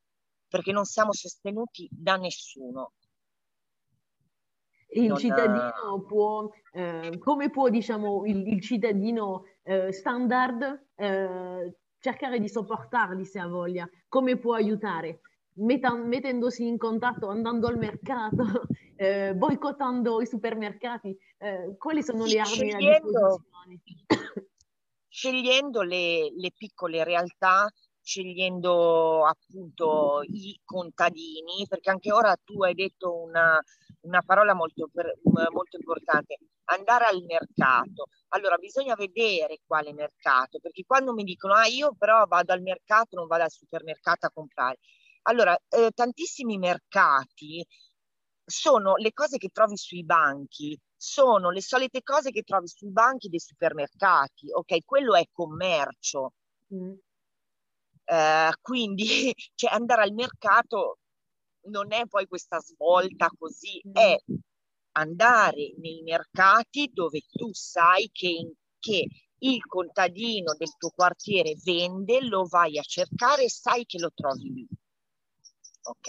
perché 0.47 0.71
non 0.71 0.85
siamo 0.85 1.13
sostenuti 1.13 1.87
da 1.91 2.15
nessuno. 2.15 2.93
Il 4.89 5.07
non, 5.07 5.17
cittadino 5.17 6.01
può, 6.07 6.49
eh, 6.71 7.17
come 7.19 7.49
può 7.49 7.69
diciamo, 7.69 8.25
il, 8.25 8.47
il 8.47 8.61
cittadino 8.61 9.43
eh, 9.63 9.91
standard 9.91 10.87
eh, 10.95 11.75
cercare 11.99 12.39
di 12.39 12.47
sopportarli 12.47 13.25
se 13.25 13.39
ha 13.39 13.47
voglia? 13.47 13.87
Come 14.07 14.37
può 14.37 14.53
aiutare? 14.53 15.21
Metta, 15.55 15.93
mettendosi 15.93 16.65
in 16.65 16.77
contatto, 16.77 17.27
andando 17.27 17.67
al 17.67 17.77
mercato, 17.77 18.67
eh, 18.95 19.33
boicottando 19.35 20.21
i 20.21 20.27
supermercati, 20.27 21.17
eh, 21.39 21.75
quali 21.77 22.03
sono 22.03 22.25
le 22.25 22.39
armi 22.39 22.71
a 22.71 22.77
disposizione? 22.77 23.81
Scegliendo 25.09 25.81
le, 25.81 26.31
le 26.35 26.51
piccole 26.55 27.03
realtà 27.03 27.67
scegliendo 28.07 29.25
appunto 29.25 30.21
i 30.23 30.57
contadini, 30.63 31.65
perché 31.67 31.89
anche 31.89 32.13
ora 32.13 32.37
tu 32.41 32.63
hai 32.63 32.73
detto 32.73 33.13
una, 33.13 33.61
una 34.01 34.21
parola 34.21 34.53
molto, 34.53 34.89
molto 35.51 35.75
importante, 35.77 36.37
andare 36.65 37.03
al 37.05 37.21
mercato. 37.23 38.07
Allora 38.29 38.55
bisogna 38.55 38.95
vedere 38.95 39.59
quale 39.65 39.91
mercato, 39.91 40.59
perché 40.59 40.85
quando 40.85 41.13
mi 41.13 41.23
dicono 41.23 41.53
ah 41.55 41.67
io 41.67 41.95
però 41.97 42.25
vado 42.27 42.53
al 42.53 42.61
mercato, 42.61 43.17
non 43.17 43.27
vado 43.27 43.43
al 43.43 43.51
supermercato 43.51 44.25
a 44.25 44.31
comprare. 44.33 44.77
Allora, 45.23 45.57
eh, 45.67 45.91
tantissimi 45.93 46.57
mercati 46.57 47.65
sono 48.45 48.95
le 48.95 49.11
cose 49.11 49.37
che 49.37 49.49
trovi 49.49 49.75
sui 49.75 50.05
banchi, 50.05 50.79
sono 50.95 51.51
le 51.51 51.61
solite 51.61 52.01
cose 52.03 52.31
che 52.31 52.43
trovi 52.43 52.67
sui 52.69 52.89
banchi 52.89 53.27
dei 53.27 53.41
supermercati, 53.41 54.49
ok? 54.49 54.77
Quello 54.85 55.13
è 55.15 55.25
commercio. 55.29 56.31
Mm. 56.73 56.93
Eh, 58.09 58.51
quindi 58.61 59.33
cioè, 59.55 59.73
andare 59.73 60.03
al 60.03 60.13
mercato 60.13 60.99
non 61.67 61.91
è 61.91 62.05
poi 62.07 62.25
questa 62.25 62.59
svolta 62.61 63.29
così, 63.37 63.81
è 63.91 64.15
andare 64.93 65.73
nei 65.79 66.01
mercati 66.03 66.89
dove 66.93 67.21
tu 67.29 67.53
sai 67.53 68.09
che, 68.11 68.53
che 68.79 69.05
il 69.39 69.65
contadino 69.65 70.55
del 70.55 70.75
tuo 70.77 70.91
quartiere 70.91 71.55
vende, 71.63 72.21
lo 72.21 72.45
vai 72.45 72.77
a 72.79 72.83
cercare 72.83 73.43
e 73.43 73.49
sai 73.49 73.85
che 73.85 73.99
lo 73.99 74.11
trovi 74.13 74.53
lì. 74.53 74.67
Ok? 75.83 76.07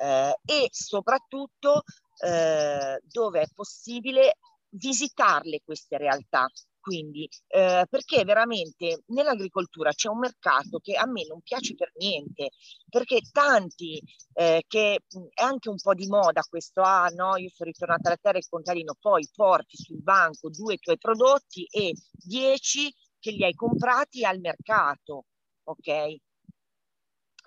Eh, 0.00 0.38
e 0.44 0.68
soprattutto 0.70 1.82
eh, 2.24 3.00
dove 3.02 3.40
è 3.40 3.46
possibile 3.52 4.38
visitarle 4.70 5.62
queste 5.64 5.98
realtà, 5.98 6.46
quindi, 6.88 7.28
eh, 7.48 7.84
perché 7.86 8.24
veramente 8.24 9.02
nell'agricoltura 9.08 9.92
c'è 9.92 10.08
un 10.08 10.20
mercato 10.20 10.78
che 10.78 10.94
a 10.94 11.06
me 11.06 11.26
non 11.26 11.42
piace 11.42 11.74
per 11.74 11.92
niente, 11.96 12.48
perché 12.88 13.20
tanti, 13.30 14.00
eh, 14.32 14.64
che 14.66 15.00
è 15.34 15.42
anche 15.42 15.68
un 15.68 15.76
po' 15.76 15.92
di 15.92 16.06
moda 16.06 16.40
questo, 16.48 16.80
ah 16.80 17.08
no, 17.14 17.36
io 17.36 17.50
sono 17.50 17.68
ritornata 17.70 18.08
alla 18.08 18.16
terra 18.18 18.38
e 18.38 18.46
contadino, 18.48 18.94
poi 18.98 19.28
porti 19.30 19.76
sul 19.76 20.02
banco 20.02 20.48
due 20.48 20.78
tuoi 20.78 20.96
prodotti 20.96 21.66
e 21.70 21.92
dieci 22.10 22.90
che 23.18 23.32
li 23.32 23.44
hai 23.44 23.54
comprati 23.54 24.24
al 24.24 24.40
mercato, 24.40 25.24
ok? 25.64 26.16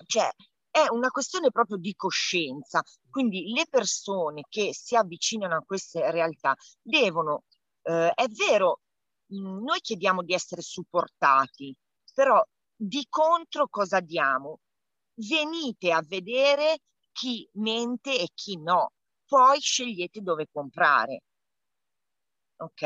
Cioè, 0.05 0.29
è 0.69 0.85
una 0.89 1.09
questione 1.09 1.49
proprio 1.49 1.77
di 1.77 1.95
coscienza. 1.95 2.83
Quindi 3.09 3.51
le 3.53 3.65
persone 3.69 4.43
che 4.49 4.69
si 4.73 4.95
avvicinano 4.95 5.55
a 5.55 5.63
queste 5.65 6.11
realtà 6.11 6.55
devono, 6.81 7.43
eh, 7.83 8.11
è 8.13 8.27
vero, 8.27 8.81
Mm, 9.33 9.63
noi 9.63 9.79
chiediamo 9.81 10.23
di 10.23 10.33
essere 10.33 10.61
supportati, 10.61 11.75
però 12.13 12.43
di 12.75 13.05
contro 13.09 13.67
cosa 13.69 13.99
diamo? 13.99 14.59
Venite 15.15 15.91
a 15.91 16.01
vedere 16.05 16.79
chi 17.11 17.47
mente 17.53 18.17
e 18.19 18.27
chi 18.33 18.57
no, 18.57 18.91
poi 19.25 19.59
scegliete 19.59 20.21
dove 20.21 20.47
comprare. 20.51 21.21
Ok? 22.59 22.81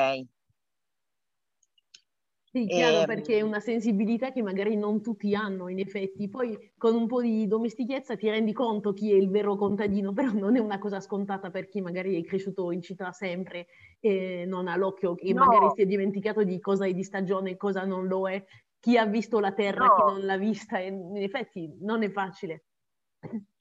Sì, 2.56 2.68
chiaro, 2.68 3.02
eh, 3.02 3.06
perché 3.06 3.40
è 3.40 3.42
una 3.42 3.60
sensibilità 3.60 4.32
che 4.32 4.42
magari 4.42 4.78
non 4.78 5.02
tutti 5.02 5.36
hanno, 5.36 5.68
in 5.68 5.80
effetti. 5.80 6.30
Poi 6.30 6.72
con 6.78 6.96
un 6.96 7.06
po' 7.06 7.22
di 7.22 7.48
domestichezza 7.48 8.16
ti 8.16 8.30
rendi 8.30 8.54
conto 8.54 8.94
chi 8.94 9.12
è 9.12 9.16
il 9.16 9.30
vero 9.30 9.58
contadino, 9.58 10.14
però 10.16 10.32
non 10.32 10.56
è 10.56 10.60
una 10.60 10.80
cosa 10.80 11.02
scontata 11.02 11.52
per 11.52 11.68
chi 11.68 11.82
magari 11.82 12.18
è 12.18 12.26
cresciuto 12.26 12.72
in 12.72 12.82
città 12.82 13.12
sempre 13.12 13.68
e 14.00 14.46
non 14.48 14.70
ha 14.70 14.78
l'occhio, 14.78 15.18
e 15.18 15.34
no. 15.34 15.44
magari 15.44 15.70
si 15.76 15.82
è 15.82 15.86
dimenticato 15.86 16.46
di 16.46 16.58
cosa 16.62 16.86
è 16.86 16.94
di 16.94 17.04
stagione 17.04 17.52
e 17.52 17.58
cosa 17.58 17.84
non 17.84 18.08
lo 18.08 18.30
è, 18.30 18.42
chi 18.80 18.98
ha 18.98 19.06
visto 19.06 19.42
la 19.42 19.52
terra, 19.52 19.88
no. 19.88 19.96
chi 19.96 20.02
non 20.14 20.26
l'ha 20.26 20.38
vista, 20.38 20.80
in 20.80 21.18
effetti 21.18 21.70
non 21.82 22.04
è 22.04 22.10
facile. 22.10 22.64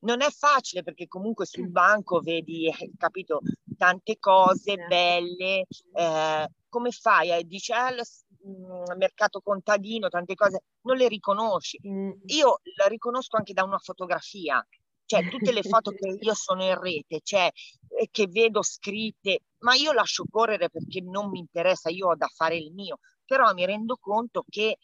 Non 0.05 0.21
è 0.21 0.29
facile 0.31 0.85
perché 0.85 1.09
comunque 1.09 1.47
sul 1.47 1.69
banco 1.69 2.21
vedi, 2.21 2.69
eh, 2.69 2.93
capito, 2.97 3.41
tante 3.77 4.19
cose 4.19 4.75
certo. 4.75 4.87
belle, 4.87 5.67
eh, 5.93 6.49
come 6.69 6.91
fai? 6.91 7.31
Eh, 7.31 7.45
dice, 7.45 7.73
ah, 7.73 7.91
mh, 7.91 8.97
mercato 8.97 9.41
contadino, 9.41 10.09
tante 10.09 10.35
cose, 10.35 10.63
non 10.83 10.97
le 10.97 11.09
riconosci. 11.09 11.81
Mm. 11.87 12.11
Io 12.27 12.61
la 12.77 12.87
riconosco 12.87 13.37
anche 13.37 13.53
da 13.53 13.65
una 13.65 13.79
fotografia, 13.79 14.65
cioè 15.07 15.29
tutte 15.29 15.53
le 15.53 15.63
foto 15.63 15.91
che 15.93 16.09
io 16.21 16.35
sono 16.35 16.65
in 16.65 16.79
rete, 16.79 17.21
cioè 17.23 17.51
che 18.11 18.27
vedo 18.27 18.63
scritte, 18.63 19.41
ma 19.59 19.75
io 19.75 19.93
lascio 19.93 20.25
correre 20.29 20.69
perché 20.71 21.01
non 21.01 21.31
mi 21.31 21.39
interessa, 21.39 21.91
io 21.91 22.09
ho 22.09 22.17
da 22.17 22.27
fare 22.27 22.57
il 22.57 22.73
mio, 22.73 22.99
però 23.25 23.53
mi 23.53 23.65
rendo 23.65 23.97
conto 24.01 24.45
che 24.49 24.79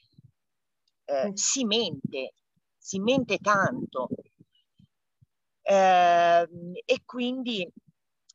eh, 1.04 1.28
mm. 1.28 1.32
si 1.32 1.64
mente, 1.64 2.34
si 2.76 2.98
mente 3.00 3.38
tanto. 3.38 4.08
Eh, 5.62 6.48
e 6.84 7.02
quindi 7.04 7.70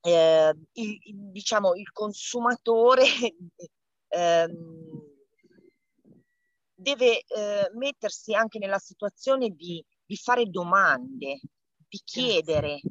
eh, 0.06 0.56
il, 0.74 1.00
diciamo 1.32 1.74
il 1.74 1.91
consumatore 1.91 3.06
ehm, 4.10 5.04
deve 6.76 7.22
eh, 7.22 7.72
mettersi 7.74 8.36
anche 8.36 8.60
nella 8.60 8.78
situazione 8.78 9.50
di, 9.50 9.84
di 10.06 10.15
fare 10.15 10.46
domande, 10.46 11.39
di 11.88 12.00
chiedere, 12.04 12.82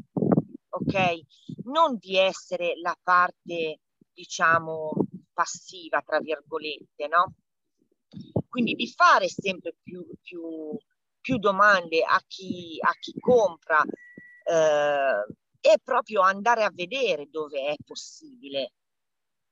ok? 0.70 1.20
Non 1.64 1.96
di 1.98 2.16
essere 2.16 2.74
la 2.80 2.98
parte, 3.00 3.78
diciamo, 4.12 4.92
passiva, 5.32 6.02
tra 6.04 6.18
virgolette, 6.18 7.06
no? 7.06 7.34
Quindi 8.48 8.74
di 8.74 8.88
fare 8.88 9.28
sempre 9.28 9.76
più, 9.82 10.04
più, 10.20 10.76
più 11.20 11.38
domande 11.38 12.02
a 12.02 12.20
chi, 12.26 12.76
a 12.80 12.92
chi 12.98 13.12
compra 13.20 13.84
eh, 14.44 15.26
e 15.64 15.78
proprio 15.82 16.20
andare 16.20 16.64
a 16.64 16.70
vedere 16.72 17.28
dove 17.30 17.68
è 17.68 17.74
possibile, 17.84 18.72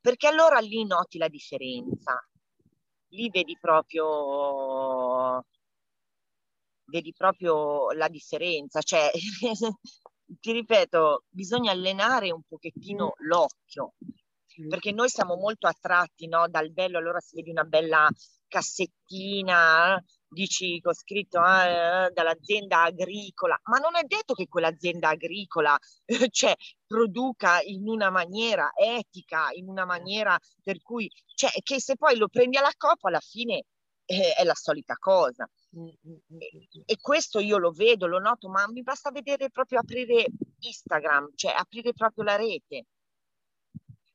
perché 0.01 0.27
allora 0.27 0.59
lì 0.59 0.85
noti 0.85 1.17
la 1.19 1.29
differenza 1.29 2.15
lì 3.13 3.31
vedi 3.31 3.57
proprio, 3.59 5.45
vedi 6.85 7.13
proprio 7.17 7.91
la 7.93 8.09
differenza. 8.09 8.81
Cioè, 8.81 9.11
ti 10.41 10.53
ripeto, 10.53 11.25
bisogna 11.29 11.73
allenare 11.73 12.31
un 12.31 12.43
pochettino 12.43 13.07
mm. 13.07 13.27
l'occhio, 13.27 13.95
perché 14.69 14.93
noi 14.93 15.09
siamo 15.09 15.37
molto 15.37 15.67
attratti 15.67 16.27
no, 16.29 16.49
dal 16.49 16.71
bello, 16.71 16.99
allora 16.99 17.21
si 17.21 17.37
vede 17.37 17.51
una 17.51 17.65
bella 17.65 18.09
cassettina, 18.53 20.03
dici 20.29 20.81
con 20.81 20.93
scritto 20.93 21.39
ah, 21.41 22.11
dall'azienda 22.11 22.83
agricola, 22.83 23.59
ma 23.65 23.79
non 23.79 23.97
è 23.97 24.05
detto 24.05 24.35
che 24.35 24.49
quell'azienda 24.49 25.09
agricola 25.11 25.79
cioè, 26.31 26.55
produca 26.87 27.61
in 27.63 27.89
una 27.89 28.11
maniera 28.11 28.73
etica, 28.75 29.49
in 29.53 29.69
una 29.69 29.87
maniera 29.87 30.39
per 30.63 30.83
cui, 30.83 31.11
cioè, 31.35 31.51
che 31.63 31.81
se 31.81 31.97
poi 31.97 32.17
lo 32.17 32.29
prendi 32.29 32.59
alla 32.59 32.73
copa 32.77 33.09
alla 33.09 33.21
fine 33.21 33.65
eh, 34.05 34.35
è 34.35 34.45
la 34.45 34.55
solita 34.55 34.97
cosa. 34.99 35.49
Mm, 35.79 35.85
mm, 35.85 36.13
mm, 36.35 36.41
e, 36.41 36.69
e, 36.85 36.97
questo 37.01 37.39
io 37.39 37.57
lo 37.57 37.71
vedo, 37.71 38.07
lo 38.07 38.19
noto, 38.19 38.49
ma 38.49 38.69
mi 38.69 38.83
basta 38.83 39.11
vedere 39.11 39.49
proprio 39.49 39.79
aprire 39.81 40.27
Instagram, 40.59 41.31
cioè 41.35 41.55
aprire 41.57 41.93
proprio 41.95 42.25
la 42.25 42.37
rete 42.37 42.87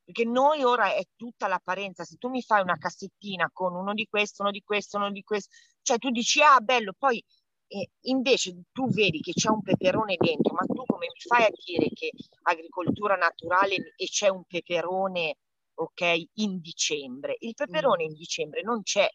perché 0.07 0.23
noi 0.23 0.63
ora 0.63 0.93
è 0.93 1.03
tutta 1.17 1.49
l'apparenza, 1.49 2.05
se 2.05 2.15
tu 2.15 2.29
mi 2.29 2.41
fai 2.41 2.61
una 2.61 2.77
cassettina 2.77 3.49
con 3.51 3.75
uno 3.75 3.93
di 3.93 4.07
questo, 4.09 4.41
uno 4.41 4.51
di 4.51 4.61
questo, 4.63 4.95
uno 4.95 5.11
di 5.11 5.21
questo, 5.21 5.49
cioè 5.81 5.97
tu 5.97 6.11
dici 6.11 6.41
ah 6.41 6.61
bello, 6.61 6.93
poi 6.97 7.21
eh, 7.67 7.89
invece 8.03 8.63
tu 8.71 8.87
vedi 8.89 9.19
che 9.19 9.33
c'è 9.33 9.49
un 9.49 9.61
peperone 9.61 10.15
dentro, 10.17 10.53
ma 10.53 10.61
tu 10.61 10.85
come 10.85 11.07
mi 11.11 11.19
fai 11.19 11.43
a 11.43 11.49
dire 11.51 11.89
che 11.89 12.11
agricoltura 12.43 13.15
naturale 13.17 13.93
e 13.97 14.05
c'è 14.05 14.29
un 14.29 14.43
peperone, 14.45 15.35
ok, 15.73 16.23
in 16.35 16.61
dicembre? 16.61 17.35
Il 17.39 17.53
peperone 17.53 18.05
mm. 18.05 18.07
in 18.07 18.13
dicembre 18.13 18.61
non 18.61 18.83
c'è. 18.83 19.09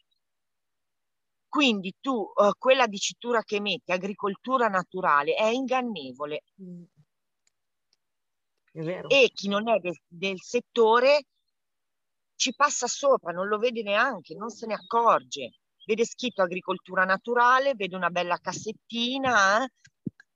Quindi 1.47 1.95
tu, 2.01 2.13
uh, 2.13 2.51
quella 2.55 2.85
dicitura 2.85 3.41
che 3.41 3.59
metti, 3.59 3.91
agricoltura 3.91 4.67
naturale, 4.67 5.33
è 5.33 5.47
ingannevole. 5.47 6.43
Mm 6.61 6.83
e 8.73 9.31
chi 9.33 9.47
non 9.47 9.69
è 9.69 9.77
del, 9.79 9.95
del 10.07 10.41
settore 10.41 11.25
ci 12.35 12.53
passa 12.55 12.87
sopra, 12.87 13.31
non 13.31 13.47
lo 13.47 13.57
vede 13.57 13.83
neanche, 13.83 14.35
non 14.35 14.49
se 14.49 14.65
ne 14.65 14.73
accorge. 14.73 15.51
Vede 15.85 16.05
scritto 16.05 16.41
agricoltura 16.41 17.03
naturale, 17.05 17.75
vede 17.75 17.95
una 17.95 18.09
bella 18.09 18.37
cassettina, 18.37 19.63
eh? 19.63 19.69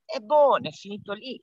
è 0.04 0.20
buono, 0.20 0.68
è 0.68 0.72
finito 0.72 1.12
lì. 1.12 1.42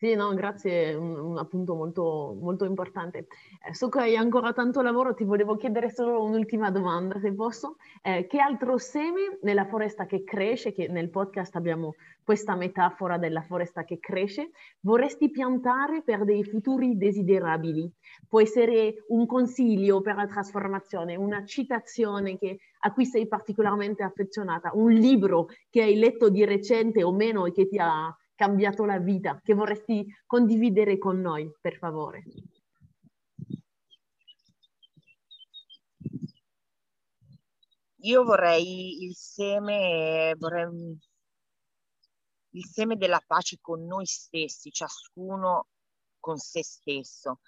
Sì, 0.00 0.14
no, 0.14 0.32
grazie, 0.32 0.94
un, 0.94 1.18
un 1.18 1.38
appunto 1.38 1.74
molto, 1.74 2.36
molto 2.40 2.64
importante. 2.64 3.26
Eh, 3.66 3.74
so 3.74 3.88
che 3.88 3.98
hai 3.98 4.14
ancora 4.16 4.52
tanto 4.52 4.80
lavoro, 4.80 5.12
ti 5.12 5.24
volevo 5.24 5.56
chiedere 5.56 5.90
solo 5.90 6.22
un'ultima 6.22 6.70
domanda, 6.70 7.18
se 7.18 7.34
posso. 7.34 7.78
Eh, 8.00 8.28
che 8.28 8.38
altro 8.38 8.78
seme 8.78 9.38
nella 9.42 9.66
foresta 9.66 10.06
che 10.06 10.22
cresce, 10.22 10.72
che 10.72 10.86
nel 10.86 11.10
podcast 11.10 11.56
abbiamo 11.56 11.96
questa 12.22 12.54
metafora 12.54 13.18
della 13.18 13.42
foresta 13.42 13.82
che 13.82 13.98
cresce, 13.98 14.50
vorresti 14.82 15.30
piantare 15.32 16.02
per 16.02 16.24
dei 16.24 16.44
futuri 16.44 16.96
desiderabili? 16.96 17.92
Può 18.28 18.40
essere 18.40 19.04
un 19.08 19.26
consiglio 19.26 20.00
per 20.00 20.14
la 20.14 20.28
trasformazione, 20.28 21.16
una 21.16 21.44
citazione 21.44 22.38
che, 22.38 22.58
a 22.82 22.92
cui 22.92 23.04
sei 23.04 23.26
particolarmente 23.26 24.04
affezionata, 24.04 24.70
un 24.74 24.92
libro 24.92 25.48
che 25.68 25.82
hai 25.82 25.96
letto 25.96 26.28
di 26.30 26.44
recente 26.44 27.02
o 27.02 27.12
meno 27.12 27.46
e 27.46 27.50
che 27.52 27.66
ti 27.66 27.78
ha 27.78 28.16
cambiato 28.38 28.84
la 28.84 28.98
vita, 28.98 29.40
che 29.42 29.52
vorresti 29.52 30.06
condividere 30.24 30.96
con 30.96 31.20
noi, 31.20 31.52
per 31.60 31.76
favore? 31.76 32.22
Io 38.02 38.22
vorrei 38.22 39.02
il 39.02 39.16
seme, 39.16 40.36
vorrei 40.38 40.96
il 42.50 42.64
seme 42.64 42.96
della 42.96 43.20
pace 43.26 43.58
con 43.60 43.84
noi 43.84 44.06
stessi, 44.06 44.70
ciascuno 44.70 45.66
con 46.20 46.36
se 46.36 46.62
stesso, 46.62 47.40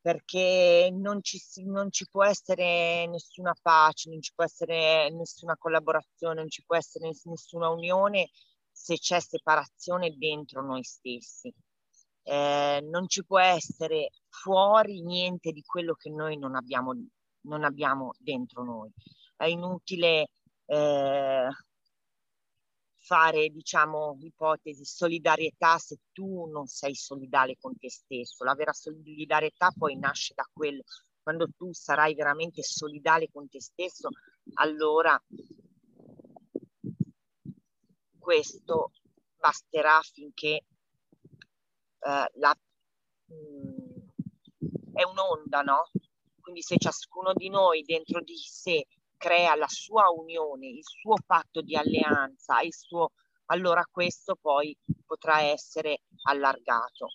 perché 0.00 0.88
non 0.92 1.20
ci, 1.20 1.40
non 1.64 1.90
ci, 1.90 2.06
può 2.08 2.22
essere 2.22 3.08
nessuna 3.08 3.54
pace, 3.60 4.08
non 4.08 4.22
ci 4.22 4.32
può 4.36 4.44
essere 4.44 5.10
nessuna 5.10 5.56
collaborazione, 5.56 6.36
non 6.36 6.48
ci 6.48 6.62
può 6.64 6.76
essere 6.76 7.10
nessuna 7.24 7.70
unione 7.70 8.30
se 8.82 8.96
c'è 8.98 9.20
separazione 9.20 10.16
dentro 10.16 10.62
noi 10.62 10.82
stessi. 10.82 11.52
eh, 12.22 12.80
non 12.90 13.08
ci 13.08 13.24
può 13.24 13.38
essere 13.40 14.10
fuori 14.28 15.02
niente 15.02 15.52
di 15.52 15.62
quello 15.62 15.94
che 15.94 16.10
noi 16.10 16.36
non 16.38 16.54
abbiamo, 16.54 16.92
non 17.42 17.64
abbiamo 17.64 18.12
dentro 18.18 18.64
noi. 18.64 18.90
È 19.36 19.46
inutile 19.46 20.28
eh, 20.66 21.48
fare, 22.98 23.48
diciamo, 23.48 24.16
ipotesi, 24.20 24.84
solidarietà 24.84 25.78
se 25.78 25.98
tu 26.12 26.46
non 26.46 26.66
sei 26.66 26.94
solidale 26.94 27.56
con 27.60 27.76
te 27.76 27.90
stesso. 27.90 28.44
La 28.44 28.54
vera 28.54 28.72
solidarietà 28.72 29.72
poi 29.76 29.96
nasce 29.98 30.32
da 30.34 30.48
quello. 30.52 30.82
Quando 31.22 31.48
tu 31.56 31.72
sarai 31.72 32.14
veramente 32.14 32.62
solidale 32.62 33.28
con 33.30 33.48
te 33.48 33.60
stesso, 33.60 34.08
allora 34.54 35.20
questo 38.20 38.92
basterà 39.36 39.96
affinché 39.96 40.64
eh, 41.98 42.30
la, 42.34 42.56
mh, 43.26 43.34
mm, 43.34 43.80
è 44.92 45.02
un'onda, 45.02 45.62
no? 45.62 45.90
Quindi 46.40 46.62
se 46.62 46.76
ciascuno 46.78 47.32
di 47.34 47.48
noi 47.48 47.82
dentro 47.82 48.20
di 48.20 48.36
sé 48.36 48.86
crea 49.16 49.54
la 49.54 49.68
sua 49.68 50.08
unione, 50.10 50.68
il 50.68 50.84
suo 50.84 51.14
patto 51.26 51.60
di 51.60 51.76
alleanza, 51.76 52.60
il 52.60 52.72
suo, 52.72 53.12
allora 53.46 53.86
questo 53.90 54.36
poi 54.40 54.76
potrà 55.04 55.42
essere 55.42 56.02
allargato. 56.22 57.08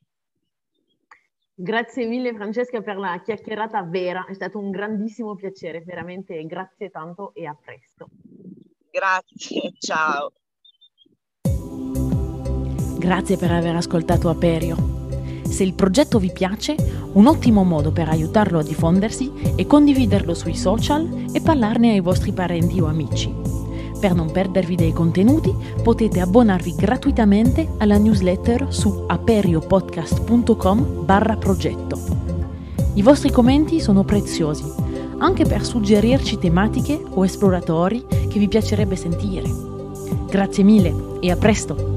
Grazie 1.58 2.06
mille 2.06 2.34
Francesca 2.34 2.82
per 2.82 2.98
la 2.98 3.22
chiacchierata 3.22 3.82
vera, 3.84 4.26
è 4.26 4.34
stato 4.34 4.60
un 4.60 4.72
grandissimo 4.72 5.36
piacere, 5.36 5.82
veramente 5.82 6.46
grazie 6.46 6.90
tanto 6.90 7.34
e 7.34 7.46
a 7.46 7.56
presto. 7.56 8.10
Grazie, 8.92 9.74
ciao. 9.80 10.32
Grazie 12.98 13.38
per 13.38 13.52
aver 13.52 13.76
ascoltato 13.76 14.30
Aperio. 14.30 15.04
Se 15.48 15.64
il 15.64 15.74
progetto 15.74 16.18
vi 16.18 16.32
piace, 16.32 16.76
un 17.14 17.28
ottimo 17.28 17.64
modo 17.64 17.92
per 17.92 18.10
aiutarlo 18.10 18.60
a 18.60 18.64
diffondersi 18.64 19.32
è 19.56 19.66
condividerlo 19.66 20.34
sui 20.34 20.56
social 20.56 21.28
e 21.32 21.42
parlarne 21.42 21.92
ai 21.92 22.00
vostri 22.00 22.32
parenti 22.32 22.80
o 22.80 22.88
amici. 22.88 23.34
Per 24.00 24.14
non 24.14 24.32
perdervi 24.32 24.76
dei 24.76 24.92
contenuti 24.92 25.54
potete 25.82 26.20
abbonarvi 26.20 26.76
gratuitamente 26.76 27.70
alla 27.78 27.98
newsletter 27.98 28.68
su 28.70 29.06
aperiopodcast.com 29.08 31.06
barra 31.06 31.38
progetto. 31.38 32.00
I 32.96 33.02
vostri 33.02 33.32
commenti 33.32 33.80
sono 33.80 34.04
preziosi, 34.04 34.64
anche 35.18 35.46
per 35.46 35.64
suggerirci 35.64 36.38
tematiche 36.38 37.02
o 37.08 37.24
esploratori 37.24 38.06
che 38.08 38.40
vi 38.40 38.48
piacerebbe 38.48 38.96
sentire. 38.96 39.50
Grazie 40.30 40.64
mille 40.64 40.94
e 41.20 41.32
a 41.32 41.36
presto! 41.36 41.95